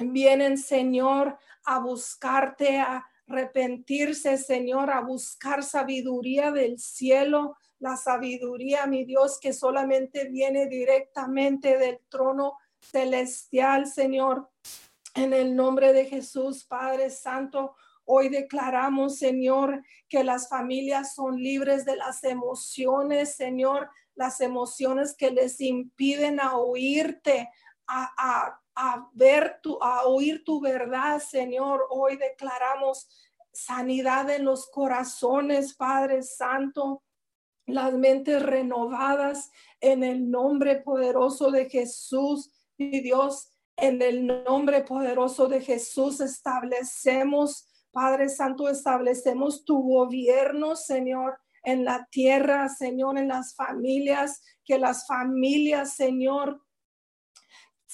[0.00, 9.04] vienen, Señor, a buscarte, a arrepentirse, Señor, a buscar sabiduría del cielo, la sabiduría, mi
[9.04, 14.50] Dios, que solamente viene directamente del trono celestial, Señor.
[15.14, 21.84] En el nombre de Jesús, Padre Santo, hoy declaramos, Señor, que las familias son libres
[21.84, 27.48] de las emociones, Señor, las emociones que les impiden a oírte,
[27.86, 28.61] a, a
[29.12, 31.86] ver tu, a oír tu verdad, Señor.
[31.90, 33.08] Hoy declaramos
[33.52, 37.02] sanidad en los corazones, Padre Santo,
[37.66, 42.50] las mentes renovadas en el nombre poderoso de Jesús,
[42.90, 43.48] y Dios.
[43.76, 52.06] En el nombre poderoso de Jesús establecemos, Padre Santo, establecemos tu gobierno, Señor, en la
[52.10, 56.61] tierra, Señor, en las familias, que las familias, Señor,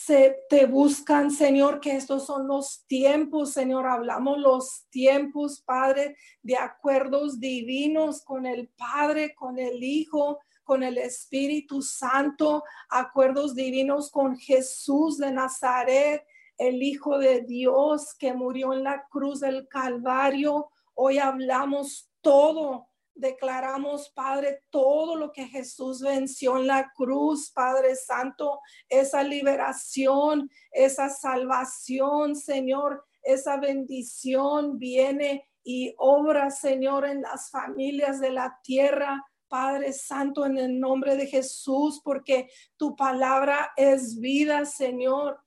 [0.05, 3.89] se te buscan, Señor, que estos son los tiempos, Señor.
[3.89, 10.99] Hablamos los tiempos, Padre, de acuerdos divinos con el Padre, con el Hijo, con el
[10.99, 16.25] Espíritu Santo, acuerdos divinos con Jesús de Nazaret,
[16.59, 20.71] el Hijo de Dios que murió en la cruz del Calvario.
[20.95, 22.88] Hoy hablamos todo
[23.19, 31.09] declaramos, Padre, todo lo que Jesús venció en la cruz, Padre Santo, esa liberación, esa
[31.09, 39.25] salvación, Señor, esa bendición viene y obra, Señor, en las familias de la tierra.
[39.49, 45.41] Padre Santo, en el nombre de Jesús, porque tu palabra es vida, Señor.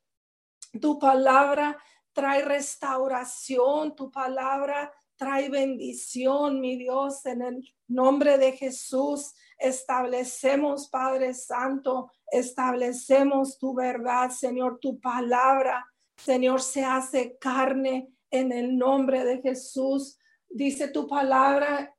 [0.81, 1.77] Tu palabra
[2.13, 9.35] trae restauración, tu palabra trae bendición, mi Dios, en el nombre de Jesús.
[9.59, 15.85] Establecemos, Padre Santo, establecemos tu verdad, Señor, tu palabra,
[16.17, 20.17] Señor, se hace carne en el nombre de Jesús.
[20.49, 21.95] Dice tu palabra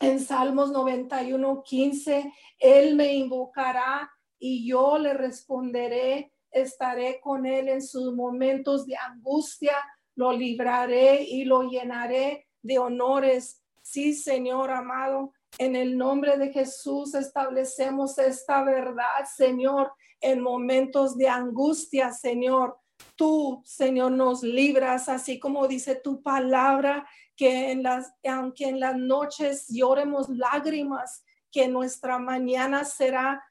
[0.00, 7.82] en Salmos 91, 15, Él me invocará y yo le responderé, estaré con Él en
[7.82, 9.76] sus momentos de angustia,
[10.14, 13.62] lo libraré y lo llenaré de honores.
[13.82, 21.28] Sí, Señor amado, en el nombre de Jesús establecemos esta verdad, Señor, en momentos de
[21.28, 22.78] angustia, Señor.
[23.14, 28.96] Tú, Señor, nos libras, así como dice tu palabra, que en las, aunque en las
[28.96, 31.22] noches lloremos lágrimas,
[31.52, 33.44] que nuestra mañana será,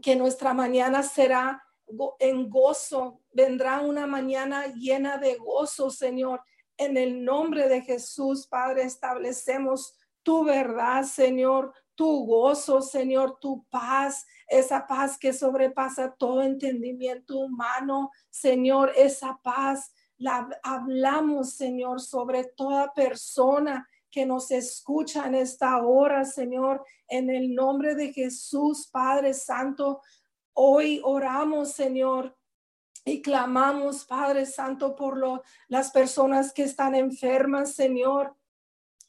[0.00, 1.62] que nuestra mañana será
[2.18, 6.42] en gozo, vendrá una mañana llena de gozo, Señor.
[6.76, 14.26] En el nombre de Jesús, Padre, establecemos tu verdad, Señor, tu gozo, Señor, tu paz,
[14.48, 22.92] esa paz que sobrepasa todo entendimiento humano, Señor, esa paz la hablamos, Señor, sobre toda
[22.92, 30.00] persona que nos escucha en esta hora, Señor, en el nombre de Jesús, Padre Santo.
[30.54, 32.36] Hoy oramos, Señor,
[33.06, 38.36] y clamamos, Padre Santo, por las personas que están enfermas, Señor.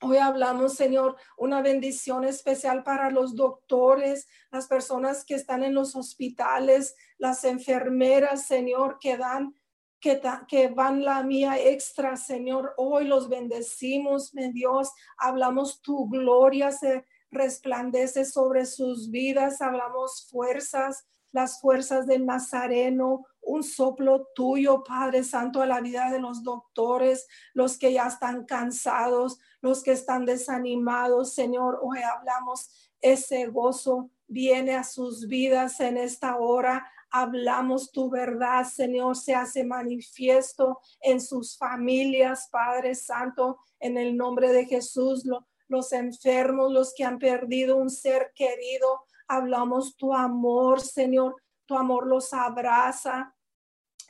[0.02, 5.96] Hoy hablamos, Señor, una bendición especial para los doctores, las personas que están en los
[5.96, 9.56] hospitales, las enfermeras, Señor, que dan
[10.00, 12.76] que, que, van la mía extra, Señor.
[12.78, 14.92] Hoy los bendecimos, mi Dios.
[15.18, 19.60] Hablamos tu gloria se resplandece sobre sus vidas.
[19.60, 26.20] Hablamos fuerzas, las fuerzas del Nazareno, un soplo tuyo, Padre Santo, a la vida de
[26.20, 31.80] los doctores, los que ya están cansados, los que están desanimados, Señor.
[31.82, 36.86] Hoy hablamos ese gozo viene a sus vidas en esta hora.
[37.10, 44.52] Hablamos tu verdad, Señor, se hace manifiesto en sus familias, Padre Santo, en el nombre
[44.52, 45.24] de Jesús.
[45.70, 51.36] los enfermos, los que han perdido un ser querido, hablamos tu amor, Señor.
[51.66, 53.36] Tu amor los abraza,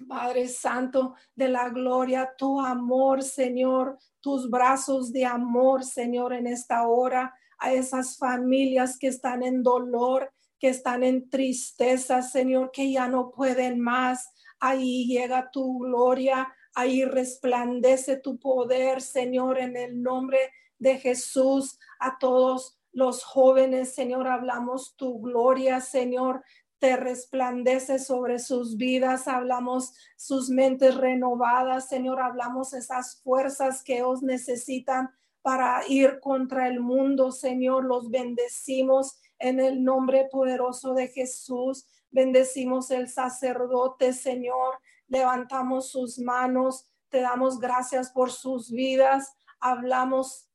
[0.07, 6.87] Padre Santo de la gloria, tu amor, Señor, tus brazos de amor, Señor, en esta
[6.87, 13.07] hora, a esas familias que están en dolor, que están en tristeza, Señor, que ya
[13.07, 14.29] no pueden más.
[14.59, 21.79] Ahí llega tu gloria, ahí resplandece tu poder, Señor, en el nombre de Jesús.
[21.99, 26.43] A todos los jóvenes, Señor, hablamos tu gloria, Señor
[26.79, 34.21] te resplandece sobre sus vidas, hablamos sus mentes renovadas, Señor, hablamos esas fuerzas que os
[34.21, 35.09] necesitan
[35.41, 42.91] para ir contra el mundo, Señor, los bendecimos en el nombre poderoso de Jesús, bendecimos
[42.91, 44.75] el sacerdote, Señor,
[45.07, 50.46] levantamos sus manos, te damos gracias por sus vidas, hablamos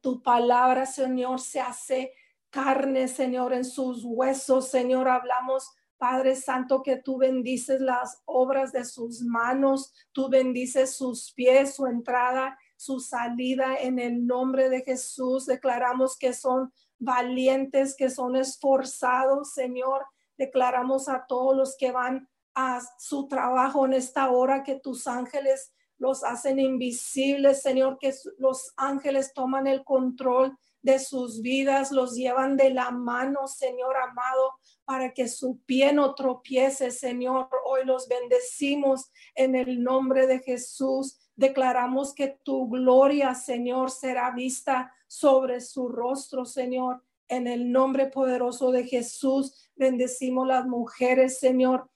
[0.00, 2.12] tu palabra, Señor, se hace
[2.50, 5.08] carne, Señor, en sus huesos, Señor.
[5.08, 11.74] Hablamos, Padre Santo, que tú bendices las obras de sus manos, tú bendices sus pies,
[11.74, 15.46] su entrada, su salida en el nombre de Jesús.
[15.46, 20.06] Declaramos que son valientes, que son esforzados, Señor.
[20.36, 25.72] Declaramos a todos los que van a su trabajo en esta hora que tus ángeles
[25.98, 32.56] los hacen invisibles, Señor, que los ángeles toman el control de sus vidas, los llevan
[32.56, 37.48] de la mano, Señor amado, para que su pie no tropiece, Señor.
[37.66, 41.18] Hoy los bendecimos en el nombre de Jesús.
[41.36, 47.02] Declaramos que tu gloria, Señor, será vista sobre su rostro, Señor.
[47.28, 51.90] En el nombre poderoso de Jesús, bendecimos las mujeres, Señor.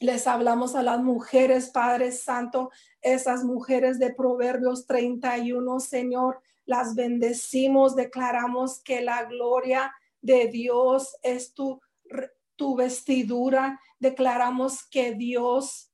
[0.00, 2.70] Les hablamos a las mujeres, Padre Santo,
[3.00, 11.54] esas mujeres de Proverbios 31, Señor las bendecimos, declaramos que la gloria de Dios es
[11.54, 11.80] tu,
[12.56, 15.92] tu vestidura, declaramos que Dios,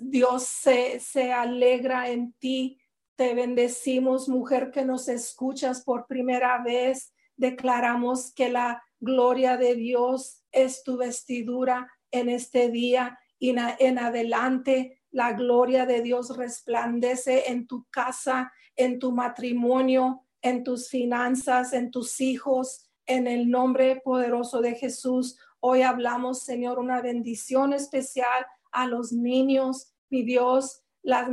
[0.00, 2.78] Dios se, se alegra en ti.
[3.16, 7.12] Te bendecimos, mujer que nos escuchas por primera vez.
[7.36, 15.00] Declaramos que la gloria de Dios es tu vestidura en este día y en adelante.
[15.10, 21.90] La gloria de Dios resplandece en tu casa, en tu matrimonio, en tus finanzas, en
[21.90, 25.38] tus hijos, en el nombre poderoso de Jesús.
[25.60, 31.28] Hoy hablamos, Señor, una bendición especial a los niños, mi Dios, las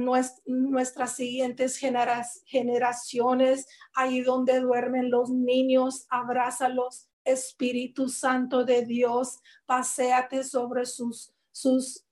[0.45, 7.08] nuestras siguientes generaciones, ahí donde duermen los niños, abrázalos.
[7.23, 12.05] Espíritu Santo de Dios, paséate sobre sus, sus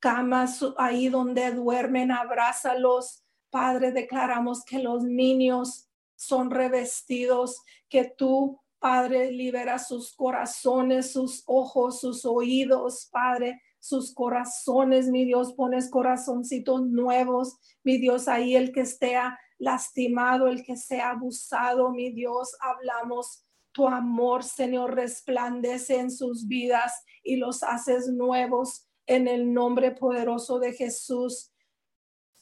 [0.00, 3.22] camas, ahí donde duermen, abrázalos.
[3.50, 12.00] Padre, declaramos que los niños son revestidos, que tú, Padre, libera sus corazones, sus ojos,
[12.00, 18.80] sus oídos, Padre, sus corazones, mi Dios, pones corazoncitos nuevos, mi Dios, ahí el que
[18.80, 19.16] esté
[19.58, 23.43] lastimado, el que sea abusado, mi Dios, hablamos
[23.74, 30.60] tu amor, Señor, resplandece en sus vidas y los haces nuevos en el nombre poderoso
[30.60, 31.52] de Jesús.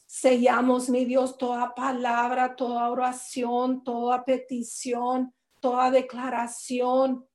[0.06, 7.26] Sellamos, mi Dios, toda palabra, toda oración, toda petición, toda declaración,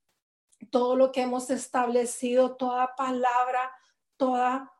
[0.70, 3.72] todo lo que hemos establecido, toda palabra,
[4.16, 4.72] toda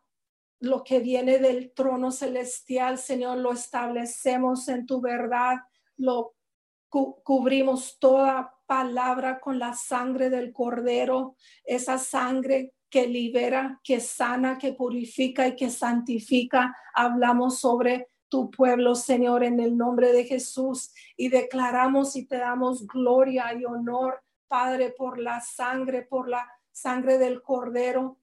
[0.60, 5.56] lo que viene del trono celestial, Señor, lo establecemos en tu verdad,
[5.96, 6.36] lo
[6.88, 14.74] cubrimos toda palabra con la sangre del cordero, esa sangre que libera, que sana, que
[14.74, 16.76] purifica y que santifica.
[16.94, 22.86] Hablamos sobre tu pueblo, Señor, en el nombre de Jesús y declaramos y te damos
[22.86, 28.18] gloria y honor, Padre, por la sangre, por la sangre del cordero,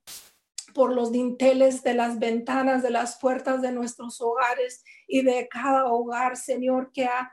[0.76, 5.86] por los dinteles de las ventanas, de las puertas de nuestros hogares y de cada
[5.86, 7.32] hogar, Señor, que ha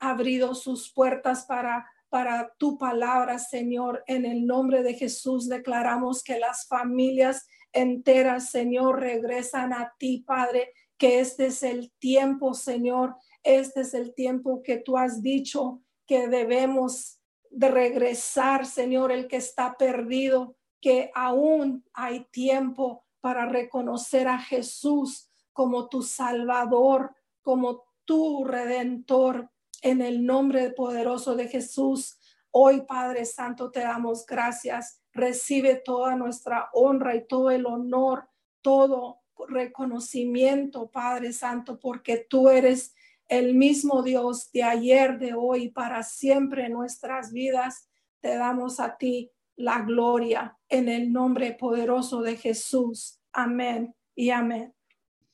[0.00, 4.02] abrido sus puertas para para tu palabra, Señor.
[4.06, 10.72] En el nombre de Jesús declaramos que las familias enteras, Señor, regresan a ti, Padre,
[10.96, 16.26] que este es el tiempo, Señor, este es el tiempo que tú has dicho que
[16.26, 24.38] debemos de regresar, Señor, el que está perdido, que aún hay tiempo para reconocer a
[24.38, 29.50] Jesús como tu Salvador, como tu Redentor.
[29.82, 32.18] En el nombre poderoso de Jesús,
[32.50, 35.00] hoy Padre Santo te damos gracias.
[35.12, 38.28] Recibe toda nuestra honra y todo el honor,
[38.60, 42.94] todo reconocimiento, Padre Santo, porque tú eres
[43.28, 47.88] el mismo Dios de ayer, de hoy, para siempre en nuestras vidas.
[48.20, 53.20] Te damos a ti la gloria en el nombre poderoso de Jesús.
[53.32, 54.74] Amén y amén.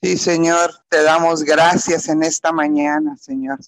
[0.02, 3.58] Sí, Señor, te damos gracias en esta mañana, Señor.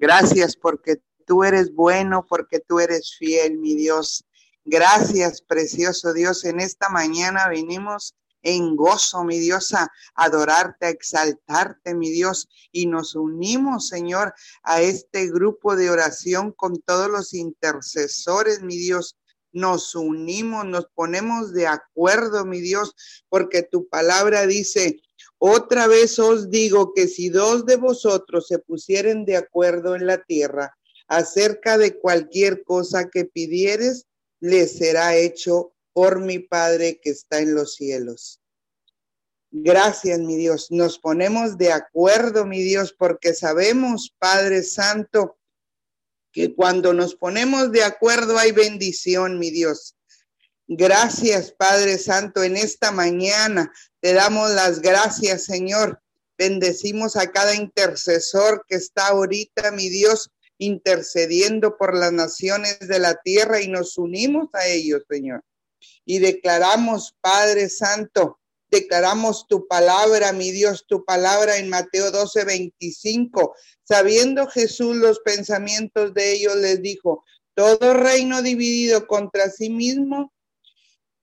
[0.00, 4.24] Gracias porque tú eres bueno, porque tú eres fiel, mi Dios.
[4.64, 6.46] Gracias, precioso Dios.
[6.46, 12.48] En esta mañana vinimos en gozo, mi Dios, a adorarte, a exaltarte, mi Dios.
[12.72, 14.32] Y nos unimos, Señor,
[14.62, 19.18] a este grupo de oración con todos los intercesores, mi Dios.
[19.52, 22.94] Nos unimos, nos ponemos de acuerdo, mi Dios,
[23.28, 25.02] porque tu palabra dice,
[25.42, 30.22] otra vez os digo que si dos de vosotros se pusieren de acuerdo en la
[30.22, 30.76] tierra
[31.08, 34.06] acerca de cualquier cosa que pidieres,
[34.40, 38.42] les será hecho por mi Padre que está en los cielos.
[39.50, 40.70] Gracias, mi Dios.
[40.70, 45.38] Nos ponemos de acuerdo, mi Dios, porque sabemos, Padre Santo,
[46.32, 49.96] que cuando nos ponemos de acuerdo hay bendición, mi Dios.
[50.72, 56.00] Gracias, Padre Santo, en esta mañana te damos las gracias, Señor.
[56.38, 63.16] Bendecimos a cada intercesor que está ahorita, mi Dios, intercediendo por las naciones de la
[63.16, 65.42] tierra y nos unimos a ellos, Señor
[66.04, 73.54] y declaramos, Padre Santo, declaramos tu palabra, mi Dios, tu palabra en Mateo 12, 25.
[73.84, 80.32] Sabiendo Jesús los pensamientos de ellos, les dijo, todo reino dividido contra sí mismo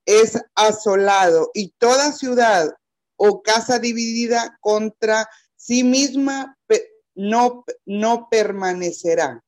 [0.08, 2.74] es asolado y toda ciudad
[3.16, 6.56] o casa dividida contra sí misma
[7.14, 9.44] no, no permanecerá.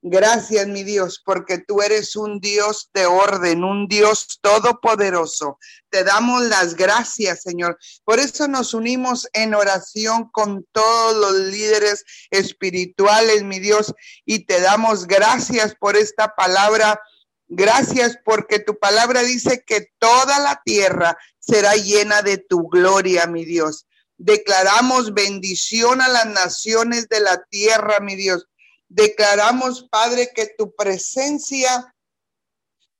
[0.00, 5.58] Gracias, mi Dios, porque tú eres un Dios de orden, un Dios todopoderoso.
[5.90, 7.76] Te damos las gracias, Señor.
[8.04, 13.92] Por eso nos unimos en oración con todos los líderes espirituales, mi Dios,
[14.24, 17.00] y te damos gracias por esta palabra.
[17.48, 23.44] Gracias porque tu palabra dice que toda la tierra será llena de tu gloria, mi
[23.44, 23.86] Dios.
[24.18, 28.46] Declaramos bendición a las naciones de la tierra, mi Dios
[28.88, 31.94] Declaramos, Padre, que tu presencia,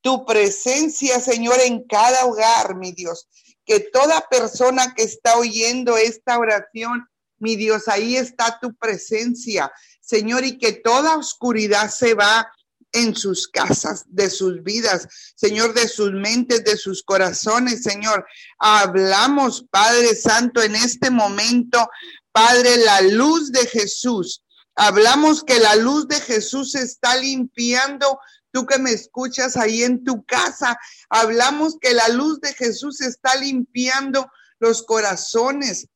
[0.03, 3.26] tu presencia, Señor, en cada hogar, mi Dios,
[3.64, 10.44] que toda persona que está oyendo esta oración, mi Dios, ahí está tu presencia, Señor,
[10.44, 12.53] y que toda oscuridad se va
[12.93, 18.26] en sus casas, de sus vidas, Señor, de sus mentes, de sus corazones, Señor.
[18.59, 21.89] Hablamos, Padre Santo, en este momento,
[22.32, 24.43] Padre, la luz de Jesús
[24.80, 28.20] Hablamos que la luz de Jesús está limpiando.
[28.53, 30.78] Tú que me escuchas ahí en tu casa,
[31.11, 34.30] hablamos que la luz de Jesús está limpiando
[34.61, 35.89] los corazones,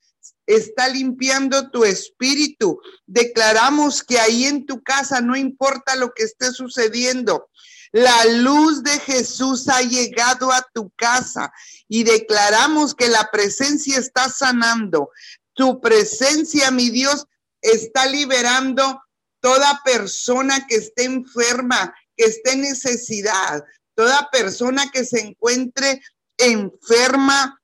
[0.46, 2.80] está limpiando tu espíritu.
[3.06, 7.48] Declaramos que ahí en tu casa, no importa lo que esté sucediendo,
[7.92, 11.52] la luz de Jesús ha llegado a tu casa
[11.88, 15.10] y declaramos que la presencia está sanando.
[15.54, 17.26] Tu presencia, mi Dios,
[17.60, 19.02] está liberando
[19.40, 23.62] toda persona que esté enferma, que esté en necesidad,
[23.94, 26.00] toda persona que se encuentre
[26.38, 27.61] enferma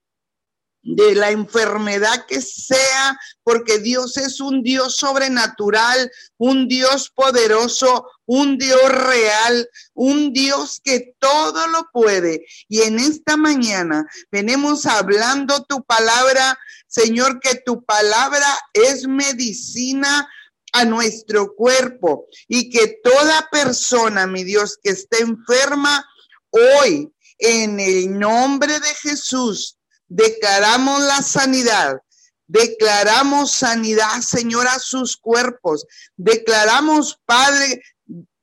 [0.83, 8.59] de la enfermedad que sea, porque Dios es un Dios sobrenatural, un Dios poderoso, un
[8.59, 12.47] Dios real, un Dios que todo lo puede.
[12.69, 20.29] Y en esta mañana venimos hablando tu palabra, Señor, que tu palabra es medicina
[20.73, 26.07] a nuestro cuerpo y que toda persona, mi Dios, que esté enferma
[26.51, 29.78] hoy, en el nombre de Jesús,
[30.09, 32.01] declaramos la sanidad.
[32.47, 35.87] Declaramos sanidad, Señor, a sus cuerpos.
[36.17, 37.83] Declaramos, Padre,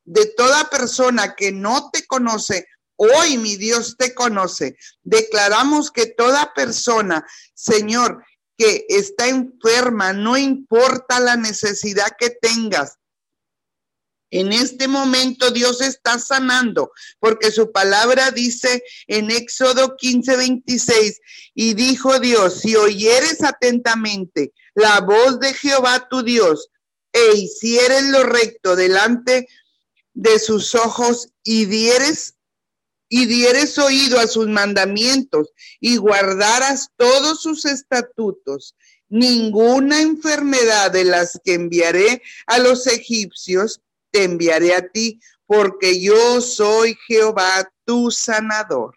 [0.04, 4.78] de toda persona que no te conoce, hoy mi Dios te conoce.
[5.04, 8.24] Declaramos que toda persona, Señor,
[8.58, 12.98] que está enferma, no importa la necesidad que tengas,
[14.36, 21.22] En este momento Dios está sanando, porque su palabra dice en Éxodo 15, 26,
[21.54, 26.68] y dijo Dios, si oyeres atentamente la voz de Jehová tu Dios,
[27.14, 29.48] e hicieres lo recto delante
[30.14, 32.34] de sus ojos, y dieres
[33.08, 38.76] y dieres oído a sus mandamientos y guardaras todos sus estatutos,
[39.08, 43.80] ninguna enfermedad de las que enviaré a los egipcios
[44.16, 48.96] te enviaré a ti, porque yo soy Jehová tu sanador.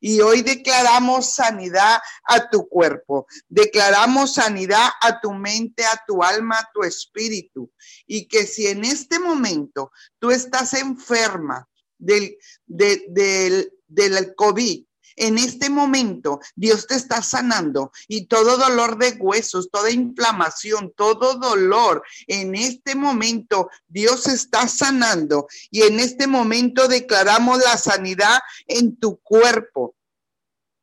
[0.00, 6.58] Y hoy declaramos sanidad a tu cuerpo, declaramos sanidad a tu mente, a tu alma,
[6.58, 7.70] a tu espíritu.
[8.04, 12.36] Y que si en este momento tú estás enferma del,
[12.66, 14.84] del, del COVID,
[15.18, 21.34] en este momento Dios te está sanando y todo dolor de huesos, toda inflamación, todo
[21.34, 28.96] dolor, en este momento Dios está sanando y en este momento declaramos la sanidad en
[28.96, 29.94] tu cuerpo.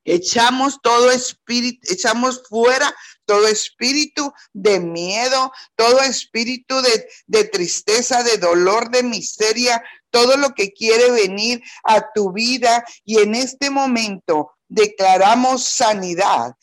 [0.06, 2.96] Echamos todo espíritu, echamos fuera
[3.26, 10.54] todo espíritu de miedo, todo espíritu de, de, tristeza, de dolor, de miseria, todo lo
[10.54, 16.56] que quiere venir a tu vida y en este momento declaramos sanidad.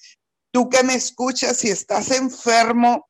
[0.52, 3.08] Tú que me escuchas, si estás enfermo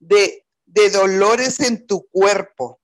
[0.00, 2.77] de, de dolores en tu cuerpo,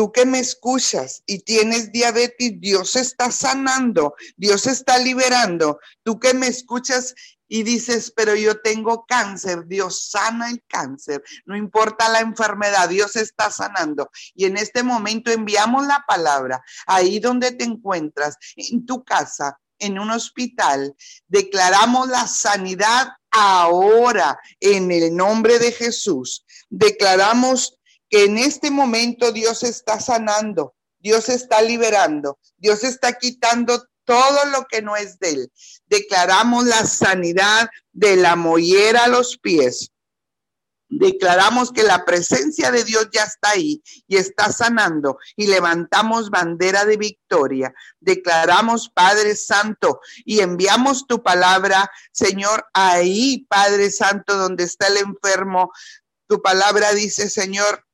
[0.00, 5.78] tú que me escuchas y tienes diabetes, Dios está sanando, Dios está liberando.
[6.02, 7.14] Tú que me escuchas
[7.48, 13.14] y dices, pero yo tengo cáncer, Dios sana el cáncer, no importa la enfermedad, Dios
[13.14, 14.10] está sanando.
[14.34, 19.98] Y en este momento enviamos la palabra ahí donde te encuentras, en tu casa, en
[19.98, 20.96] un hospital,
[21.28, 26.46] declaramos la sanidad ahora en el nombre de Jesús.
[26.70, 27.79] Declaramos
[28.10, 34.66] que en este momento Dios está sanando, Dios está liberando, Dios está quitando todo lo
[34.66, 35.52] que no es de él.
[35.86, 39.92] Declaramos la sanidad de la mollera a los pies.
[40.92, 46.84] Declaramos que la presencia de Dios ya está ahí y está sanando y levantamos bandera
[46.84, 47.72] de victoria.
[48.00, 55.70] Declaramos, Padre Santo, y enviamos tu palabra, Señor, ahí, Padre Santo, donde está el enfermo.
[56.26, 57.84] Tu palabra dice, Señor,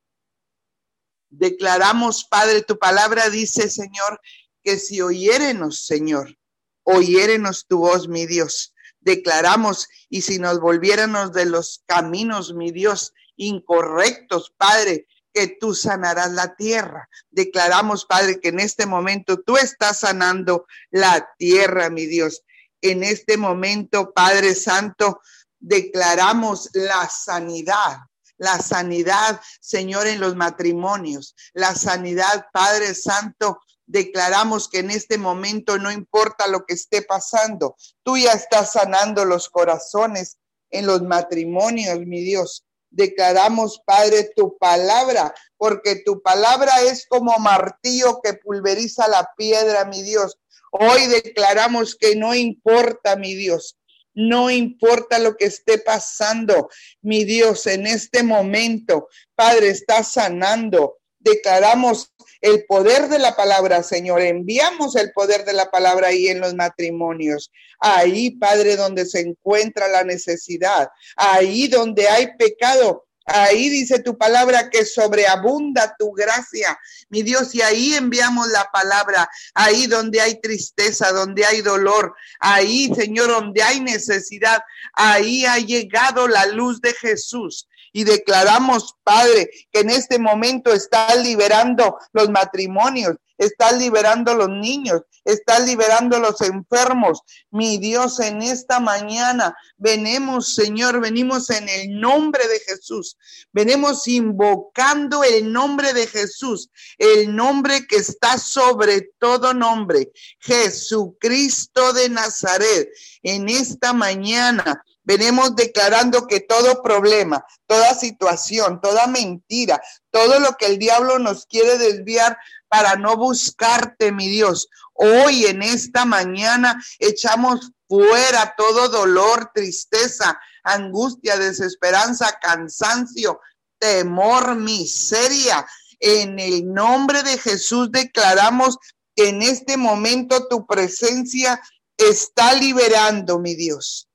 [1.31, 4.21] declaramos, Padre, tu palabra dice, Señor,
[4.63, 6.37] que si oyérenos, Señor,
[6.83, 13.13] oyérenos tu voz, mi Dios, declaramos, y si nos volviéramos de los caminos, mi Dios,
[13.37, 17.09] incorrectos, Padre, que tú sanarás la tierra.
[17.31, 22.43] Declaramos, Padre, que en este momento tú estás sanando la tierra, mi Dios.
[22.81, 25.21] En este momento, Padre Santo,
[25.59, 27.99] declaramos la sanidad,
[28.39, 35.79] la sanidad, Señor, en los matrimonios, la sanidad, Padre Santo, declaramos que en este momento
[35.79, 40.39] no importa lo que esté pasando, tú ya estás sanando los corazones
[40.71, 42.65] en los matrimonios, mi Dios.
[42.91, 50.03] Declaramos, Padre, tu palabra, porque tu palabra es como martillo que pulveriza la piedra, mi
[50.03, 50.39] Dios.
[50.71, 53.77] Hoy declaramos que no importa, mi Dios,
[54.17, 56.71] no importa lo que esté pasando,
[57.03, 60.97] mi Dios, en este momento, Padre, está sanando.
[61.19, 64.23] Declaramos el poder de la palabra, Señor.
[64.23, 67.51] Enviamos el poder de la palabra ahí en los matrimonios.
[67.79, 70.89] Ahí, Padre, donde se encuentra la necesidad.
[71.17, 73.06] Ahí donde hay pecado.
[73.27, 79.29] Ahí dice tu palabra que sobreabunda tu gracia, mi Dios, y ahí enviamos la palabra,
[79.53, 84.63] ahí donde hay tristeza, donde hay dolor, ahí, Señor, donde hay necesidad,
[84.93, 87.69] ahí ha llegado la luz de Jesús.
[87.93, 95.03] Y declaramos, Padre, que en este momento estás liberando los matrimonios, estás liberando los niños,
[95.25, 97.21] estás liberando los enfermos.
[97.51, 103.17] Mi Dios, en esta mañana venimos, Señor, venimos en el nombre de Jesús.
[103.53, 110.11] Venimos invocando el nombre de Jesús, el nombre que está sobre todo nombre,
[110.41, 112.89] Jesucristo de Nazaret.
[113.23, 119.81] En esta mañana Venimos declarando que todo problema, toda situación, toda mentira,
[120.11, 122.37] todo lo que el diablo nos quiere desviar
[122.69, 124.69] para no buscarte, mi Dios.
[124.95, 133.41] Hoy en esta mañana echamos fuera todo dolor, tristeza, angustia, desesperanza, cansancio,
[133.79, 135.65] temor, miseria.
[136.01, 138.77] En el nombre de Jesús declaramos
[139.15, 141.63] que en este momento tu presencia
[141.97, 144.06] está liberando, mi Dios.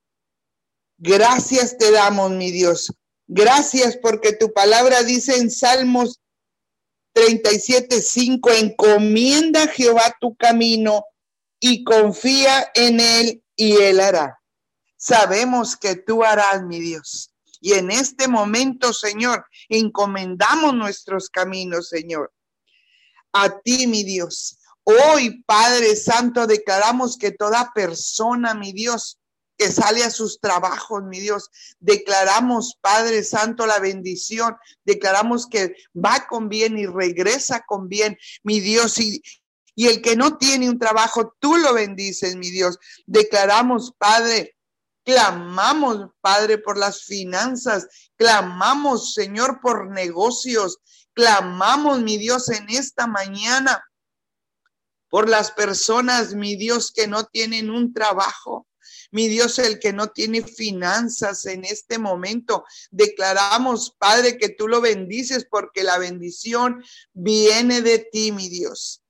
[1.04, 2.94] Gracias te damos, mi Dios.
[3.26, 6.22] Gracias porque tu palabra dice en Salmos
[7.16, 11.04] 37.5, encomienda a Jehová tu camino
[11.60, 14.40] y confía en él y él hará.
[14.96, 17.34] Sabemos que tú harás, mi Dios.
[17.60, 22.32] Y en este momento, Señor, encomendamos nuestros caminos, Señor.
[23.34, 24.60] A ti, mi Dios.
[24.84, 29.18] Hoy, Padre Santo, declaramos que toda persona, mi Dios,
[29.62, 31.52] que sale a sus trabajos, mi Dios.
[31.80, 34.58] Declaramos, Padre Santo, la bendición.
[34.86, 38.98] Declaramos que va con bien y regresa con bien, mi Dios.
[38.98, 39.22] Y,
[39.76, 42.80] y el que no tiene un trabajo, tú lo bendices, mi Dios.
[43.06, 44.58] Declaramos, Padre,
[45.06, 47.88] clamamos, Padre, por las finanzas.
[48.16, 50.80] Clamamos, Señor, por negocios.
[51.14, 53.84] Clamamos, mi Dios, en esta mañana
[55.08, 58.66] por las personas, mi Dios, que no tienen un trabajo.
[59.12, 64.82] Mi Dios, el que no tiene finanzas en este momento, declaramos, Padre, que tú lo
[64.82, 66.84] bendices porque la bendición
[67.14, 69.04] viene de ti, mi Dios.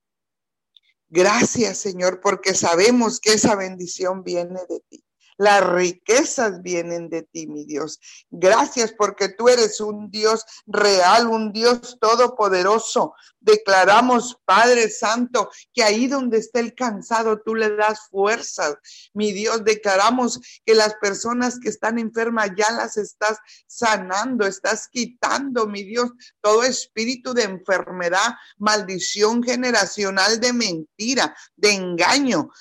[1.09, 5.03] Gracias, Señor, porque sabemos que esa bendición viene de ti.
[5.41, 7.99] Las riquezas vienen de ti, mi Dios.
[8.29, 13.15] Gracias porque tú eres un Dios real, un Dios todopoderoso.
[13.39, 18.75] Declaramos, Padre Santo, que ahí donde está el cansado, tú le das fuerzas.
[19.15, 25.65] Mi Dios, declaramos que las personas que están enfermas ya las estás sanando, estás quitando,
[25.65, 32.51] mi Dios, todo espíritu de enfermedad, maldición generacional de mentira, de engaño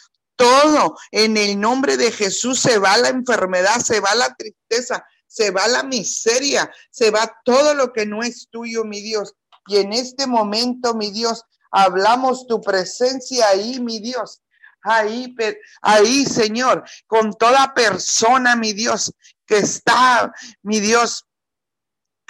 [0.41, 0.97] todo.
[1.11, 5.69] En el nombre de Jesús se va la enfermedad, se va la tristeza, se va
[5.69, 9.35] la miseria, se va todo lo que no es tuyo, mi Dios.
[9.67, 14.41] Y en este momento, mi Dios, hablamos tu presencia ahí, mi Dios.
[14.83, 15.37] Ahí,
[15.83, 19.13] ahí, Señor, con toda persona, mi Dios,
[19.45, 20.33] que está,
[20.63, 21.27] mi Dios,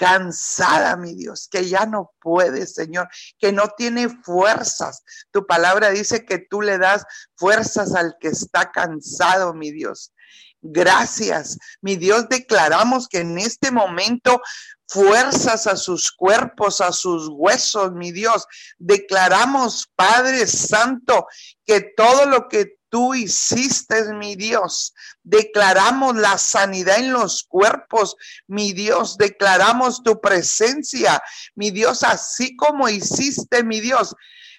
[0.00, 3.06] cansada, mi Dios, que ya no puede, Señor,
[3.38, 5.02] que no tiene fuerzas.
[5.30, 7.04] Tu palabra dice que tú le das
[7.36, 10.14] fuerzas al que está cansado, mi Dios.
[10.62, 14.40] Gracias, mi Dios, declaramos que en este momento
[14.88, 18.46] fuerzas a sus cuerpos, a sus huesos, mi Dios.
[18.78, 21.26] Declaramos, Padre Santo,
[21.66, 24.92] que todo lo que tú hiciste, mi Dios.
[25.22, 28.16] Declaramos la sanidad en los cuerpos,
[28.46, 29.16] mi Dios.
[29.16, 31.22] Declaramos tu presencia,
[31.54, 34.14] mi Dios, así como hiciste, mi Dios.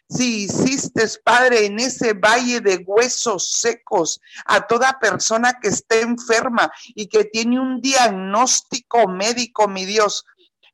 [0.10, 6.70] Si hiciste, Padre, en ese valle de huesos secos a toda persona que esté enferma
[6.96, 10.26] y que tiene un diagnóstico médico, mi Dios,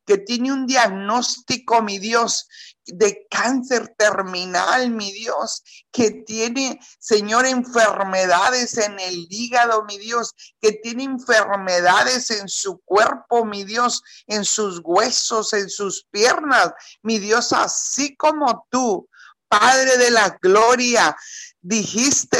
[0.08, 2.48] que tiene un diagnóstico, mi Dios,
[2.86, 10.72] de cáncer terminal, mi Dios, que tiene, Señor, enfermedades en el hígado, mi Dios, que
[10.72, 17.52] tiene enfermedades en su cuerpo, mi Dios, en sus huesos, en sus piernas, mi Dios,
[17.52, 19.06] así como tú,
[19.46, 21.14] Padre de la gloria,
[21.60, 22.38] dijiste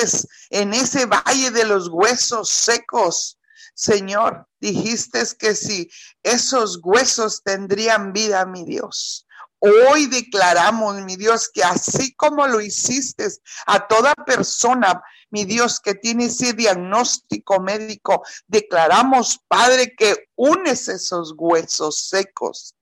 [0.49, 3.38] en ese valle de los huesos secos,
[3.79, 5.89] Señor, dijiste que si
[6.25, 9.25] esos huesos tendrían vida, mi Dios.
[9.61, 13.29] Hoy declaramos, mi Dios, que así como lo hiciste
[13.67, 15.01] a toda persona,
[15.31, 22.75] mi Dios, que tiene ese diagnóstico médico, declaramos, Padre, que unes esos huesos secos.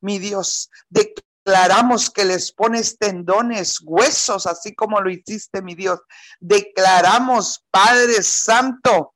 [0.00, 6.00] Mi Dios, declaramos que les pones tendones, huesos, así como lo hiciste, mi Dios.
[6.40, 9.12] Declaramos, Padre Santo,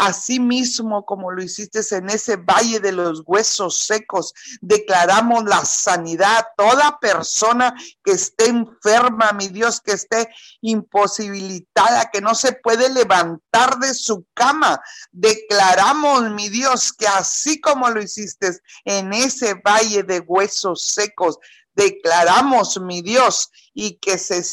[0.00, 6.46] Así mismo como lo hiciste en ese valle de los huesos secos, declaramos la sanidad.
[6.56, 7.74] Toda persona
[8.04, 10.28] que esté enferma, mi Dios, que esté
[10.60, 14.80] imposibilitada, que no se puede levantar de su cama,
[15.10, 21.38] declaramos, mi Dios, que así como lo hiciste en ese valle de huesos secos,
[21.74, 24.44] declaramos, mi Dios, y que se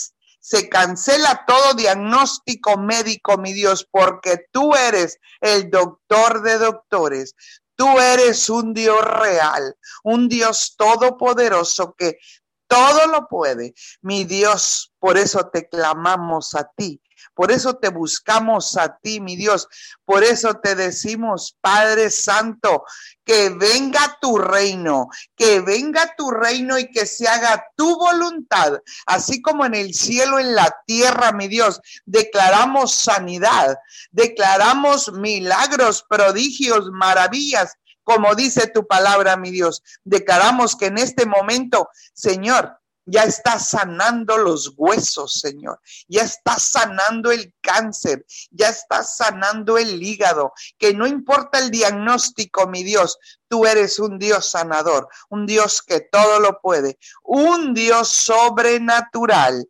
[0.45, 7.33] se cancela todo diagnóstico médico, mi Dios, porque tú eres el doctor de doctores.
[7.75, 12.19] Tú eres un Dios real, un Dios todopoderoso que
[12.67, 13.73] todo lo puede.
[14.01, 17.01] Mi Dios, por eso te clamamos a ti.
[17.33, 19.67] Por eso te buscamos a ti, mi Dios.
[20.05, 22.85] Por eso te decimos, Padre Santo,
[23.25, 29.41] que venga tu reino, que venga tu reino y que se haga tu voluntad, así
[29.41, 31.81] como en el cielo, en la tierra, mi Dios.
[32.05, 33.77] Declaramos sanidad,
[34.11, 39.83] declaramos milagros, prodigios, maravillas, como dice tu palabra, mi Dios.
[40.05, 45.79] Declaramos que en este momento, Señor, ya está sanando los huesos, Señor.
[46.07, 50.53] Ya está sanando el cáncer, ya está sanando el hígado.
[50.77, 55.99] Que no importa el diagnóstico, mi Dios, tú eres un Dios sanador, un Dios que
[55.99, 59.67] todo lo puede, un Dios sobrenatural.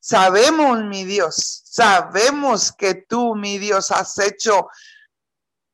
[0.00, 4.68] Sabemos, mi Dios, sabemos que tú, mi Dios, has hecho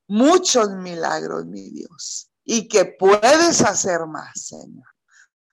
[0.09, 4.87] muchos milagros, mi Dios, y que puedes hacer más, Señor.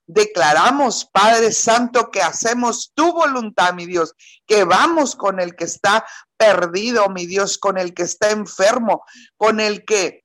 [0.08, 4.14] Declaramos, Padre Santo, que hacemos tu voluntad, mi Dios,
[4.46, 9.04] que vamos con el que está perdido, mi Dios, con el que está enfermo,
[9.36, 10.24] con el que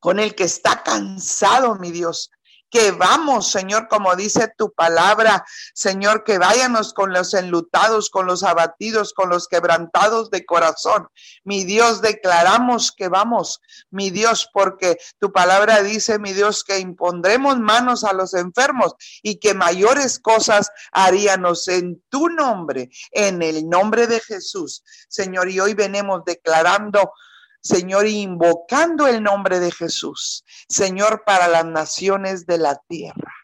[0.00, 2.30] con el que está cansado, mi Dios,
[2.70, 5.44] que vamos, Señor, como dice tu palabra,
[5.74, 11.08] Señor, que váyanos con los enlutados, con los abatidos, con los quebrantados de corazón.
[11.44, 13.60] Mi Dios, declaramos que vamos,
[13.90, 19.40] mi Dios, porque tu palabra dice, mi Dios, que impondremos manos a los enfermos y
[19.40, 24.84] que mayores cosas haríamos en tu nombre, en el nombre de Jesús.
[25.08, 27.12] Señor, y hoy venimos declarando
[27.62, 33.34] Señor, invocando el nombre de Jesús, Señor, para las naciones de la tierra.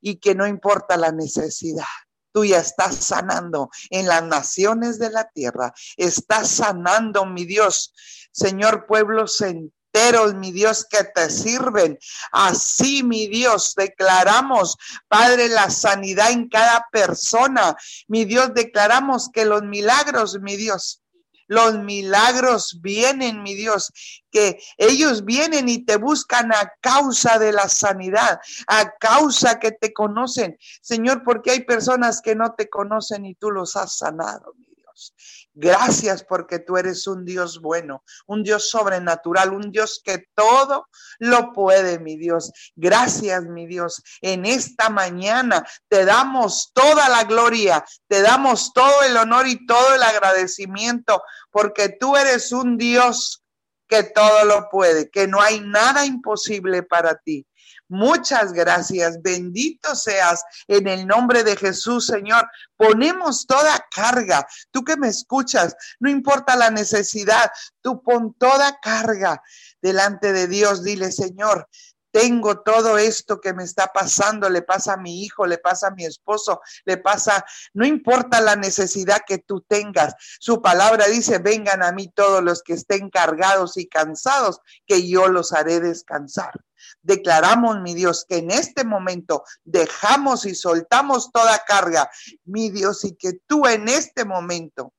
[0.00, 1.84] Y que no importa la necesidad,
[2.32, 5.72] tú ya estás sanando en las naciones de la tierra.
[5.96, 7.94] Estás sanando, mi Dios,
[8.30, 11.98] Señor, pueblos enteros, mi Dios, que te sirven.
[12.32, 14.76] Así, mi Dios, declaramos,
[15.08, 17.74] Padre, la sanidad en cada persona.
[18.06, 21.02] Mi Dios, declaramos que los milagros, mi Dios,
[21.46, 23.92] los milagros vienen, mi Dios,
[24.30, 29.92] que ellos vienen y te buscan a causa de la sanidad, a causa que te
[29.92, 30.58] conocen.
[30.82, 35.14] Señor, porque hay personas que no te conocen y tú los has sanado, mi Dios.
[35.58, 40.86] Gracias porque tú eres un Dios bueno, un Dios sobrenatural, un Dios que todo
[41.18, 42.52] lo puede, mi Dios.
[42.74, 44.02] Gracias, mi Dios.
[44.20, 49.94] En esta mañana te damos toda la gloria, te damos todo el honor y todo
[49.94, 53.42] el agradecimiento porque tú eres un Dios
[53.88, 57.46] que todo lo puede, que no hay nada imposible para ti.
[57.88, 59.22] Muchas gracias.
[59.22, 62.48] Bendito seas en el nombre de Jesús, Señor.
[62.76, 64.46] Ponemos toda carga.
[64.70, 69.40] Tú que me escuchas, no importa la necesidad, tú pon toda carga
[69.80, 70.82] delante de Dios.
[70.82, 71.68] Dile, Señor,
[72.16, 75.90] tengo todo esto que me está pasando, le pasa a mi hijo, le pasa a
[75.90, 77.44] mi esposo, le pasa,
[77.74, 80.14] no importa la necesidad que tú tengas.
[80.40, 85.28] Su palabra dice, vengan a mí todos los que estén cargados y cansados, que yo
[85.28, 86.58] los haré descansar.
[87.02, 92.10] Declaramos, mi Dios, que en este momento dejamos y soltamos toda carga,
[92.46, 94.94] mi Dios, y que tú en este momento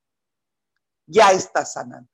[1.07, 2.11] ya estás sanando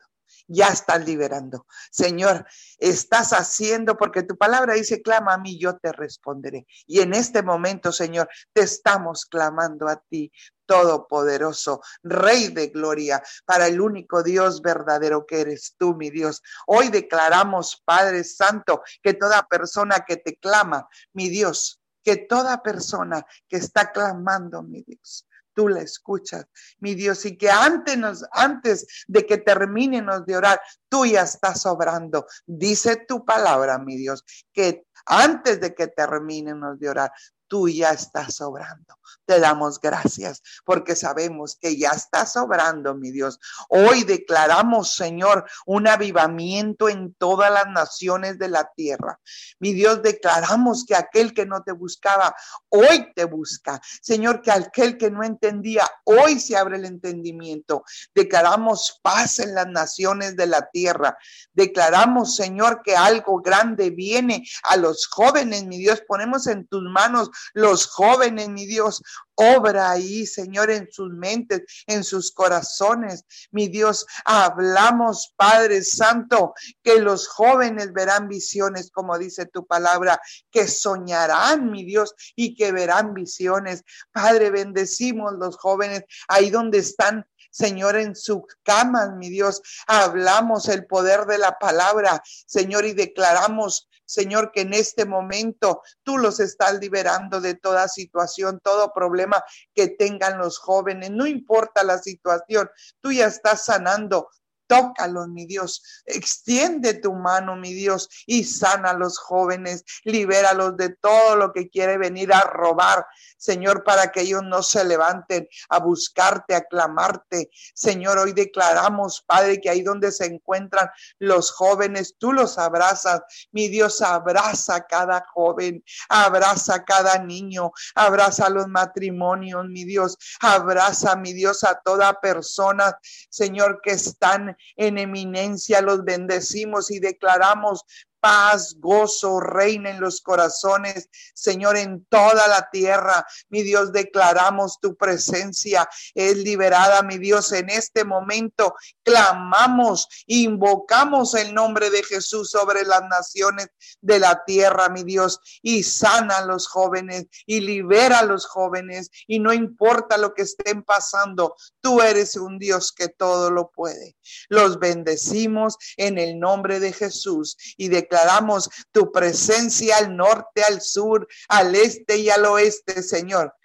[0.47, 1.65] ya estás liberando.
[1.91, 2.45] Señor,
[2.77, 6.65] estás haciendo, porque tu palabra dice, clama a mí, yo te responderé.
[6.85, 10.31] Y en este momento, Señor, te estamos clamando a ti,
[10.65, 16.41] Todopoderoso, Rey de Gloria, para el único Dios verdadero que eres tú, mi Dios.
[16.67, 23.25] Hoy declaramos, Padre Santo, que toda persona que te clama, mi Dios, que toda persona
[23.47, 26.45] que está clamando, mi Dios, tú la escuchas,
[26.79, 31.65] mi Dios, y que antes, nos, antes de que terminemos de orar, tú ya estás
[31.65, 32.25] obrando.
[32.45, 37.11] Dice tu palabra, mi Dios, que antes de que terminemos de orar,
[37.53, 38.97] tú ya estás obrando.
[39.25, 43.39] Te damos gracias porque sabemos que ya estás obrando, mi Dios.
[43.69, 49.19] Hoy declaramos, Señor, un avivamiento en todas las naciones de la tierra.
[49.59, 52.35] Mi Dios, declaramos que aquel que no te buscaba,
[52.69, 53.79] hoy te busca.
[54.01, 57.83] Señor, que aquel que no entendía, hoy se abre el entendimiento.
[58.15, 61.15] Declaramos paz en las naciones de la tierra.
[61.53, 66.01] Declaramos, Señor, que algo grande viene a los jóvenes, mi Dios.
[66.07, 69.01] Ponemos en tus manos los jóvenes, mi Dios.
[69.35, 73.25] Obra ahí, Señor, en sus mentes, en sus corazones.
[73.51, 80.21] Mi Dios, hablamos, Padre Santo, que los jóvenes verán visiones, como dice tu palabra,
[80.51, 83.83] que soñarán, mi Dios, y que verán visiones.
[84.11, 89.61] Padre, bendecimos los jóvenes ahí donde están Señor, en su cama, mi Dios.
[89.87, 96.17] Hablamos el poder de la palabra, Señor, y declaramos Señor, que en este momento tú
[96.17, 99.43] los estás liberando de toda situación, todo problema
[99.73, 101.09] que tengan los jóvenes.
[101.11, 102.69] No importa la situación,
[103.01, 104.29] tú ya estás sanando
[104.67, 106.03] Tócalos, mi Dios.
[106.05, 109.83] Extiende tu mano, mi Dios, y sana a los jóvenes.
[110.03, 113.05] Libéralos de todo lo que quiere venir a robar,
[113.37, 117.49] Señor, para que ellos no se levanten a buscarte, a clamarte.
[117.73, 120.89] Señor, hoy declaramos, Padre, que ahí donde se encuentran
[121.19, 123.21] los jóvenes, tú los abrazas.
[123.51, 129.83] Mi Dios, abraza a cada joven, abraza a cada niño, abraza a los matrimonios, mi
[129.83, 132.97] Dios, abraza, mi Dios, a toda persona,
[133.29, 137.83] Señor, que están en eminencia, los bendecimos y declaramos
[138.23, 143.27] paz, gozo, reina en los corazones, Señor, en toda la tierra.
[143.49, 148.75] Mi Dios, declaramos tu presencia es liberada, mi Dios, en este momento.
[149.03, 153.67] Clamamos, invocamos el nombre de Jesús sobre las naciones
[153.99, 159.09] de la tierra, mi Dios, y sana a los jóvenes y libera a los jóvenes
[159.27, 164.15] y no importa lo que estén pasando, tú eres un Dios que todo lo puede.
[164.47, 170.81] Los bendecimos en el nombre de Jesús y declaramos declaramos tu presencia al norte, al
[170.81, 173.55] sur, al este y al oeste, Señor.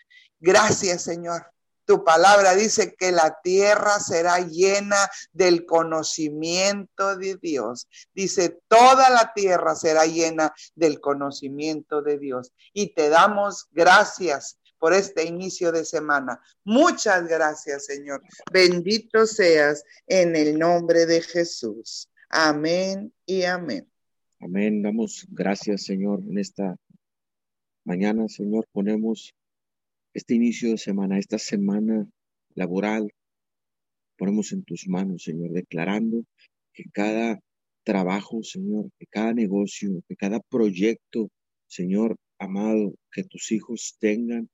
[0.40, 1.46] Gracias, Señor.
[1.84, 7.88] Tu palabra dice que la tierra será llena del conocimiento de Dios.
[8.14, 12.52] Dice, toda la tierra será llena del conocimiento de Dios.
[12.72, 16.40] Y te damos gracias por este inicio de semana.
[16.64, 18.22] Muchas gracias, Señor.
[18.50, 22.08] Bendito seas en el nombre de Jesús.
[22.30, 23.90] Amén y amén.
[24.40, 24.82] Amén.
[24.82, 26.76] Damos gracias, Señor, en esta
[27.84, 28.68] mañana, Señor.
[28.70, 29.34] Ponemos
[30.14, 32.08] este inicio de semana, esta semana
[32.54, 33.10] laboral,
[34.16, 36.22] ponemos en tus manos, Señor, declarando
[36.72, 37.40] que cada
[37.84, 41.30] trabajo, Señor, que cada negocio, que cada proyecto,
[41.66, 44.48] Señor amado, que tus hijos tengan,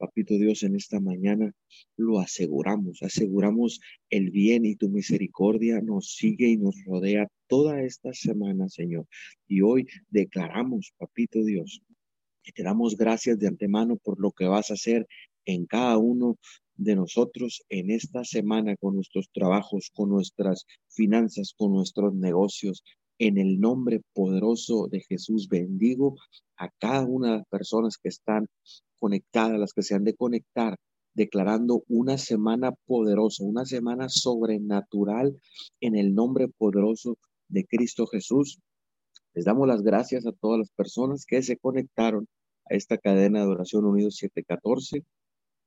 [0.00, 1.52] Papito Dios, en esta mañana
[1.98, 8.14] lo aseguramos, aseguramos el bien y tu misericordia nos sigue y nos rodea toda esta
[8.14, 9.06] semana, Señor.
[9.46, 11.82] Y hoy declaramos, Papito Dios,
[12.42, 15.06] que te damos gracias de antemano por lo que vas a hacer
[15.44, 16.38] en cada uno
[16.76, 22.82] de nosotros en esta semana con nuestros trabajos, con nuestras finanzas, con nuestros negocios.
[23.22, 26.16] En el nombre poderoso de Jesús bendigo
[26.56, 28.46] a cada una de las personas que están
[28.98, 30.78] conectadas, las que se han de conectar,
[31.12, 35.38] declarando una semana poderosa, una semana sobrenatural
[35.82, 37.18] en el nombre poderoso
[37.48, 38.58] de Cristo Jesús.
[39.34, 42.26] Les damos las gracias a todas las personas que se conectaron
[42.70, 45.04] a esta cadena de oración Unidos 714.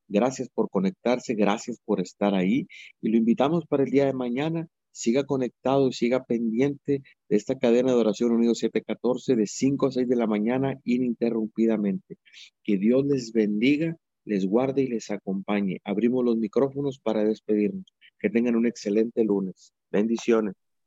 [0.07, 2.65] Gracias por conectarse, gracias por estar ahí
[2.99, 4.67] y lo invitamos para el día de mañana.
[4.93, 9.91] Siga conectado y siga pendiente de esta cadena de oración Unidos 714 de 5 a
[9.91, 12.17] 6 de la mañana ininterrumpidamente.
[12.63, 15.81] Que Dios les bendiga, les guarde y les acompañe.
[15.83, 17.85] Abrimos los micrófonos para despedirnos.
[18.19, 19.73] Que tengan un excelente lunes.
[19.91, 20.53] Bendiciones.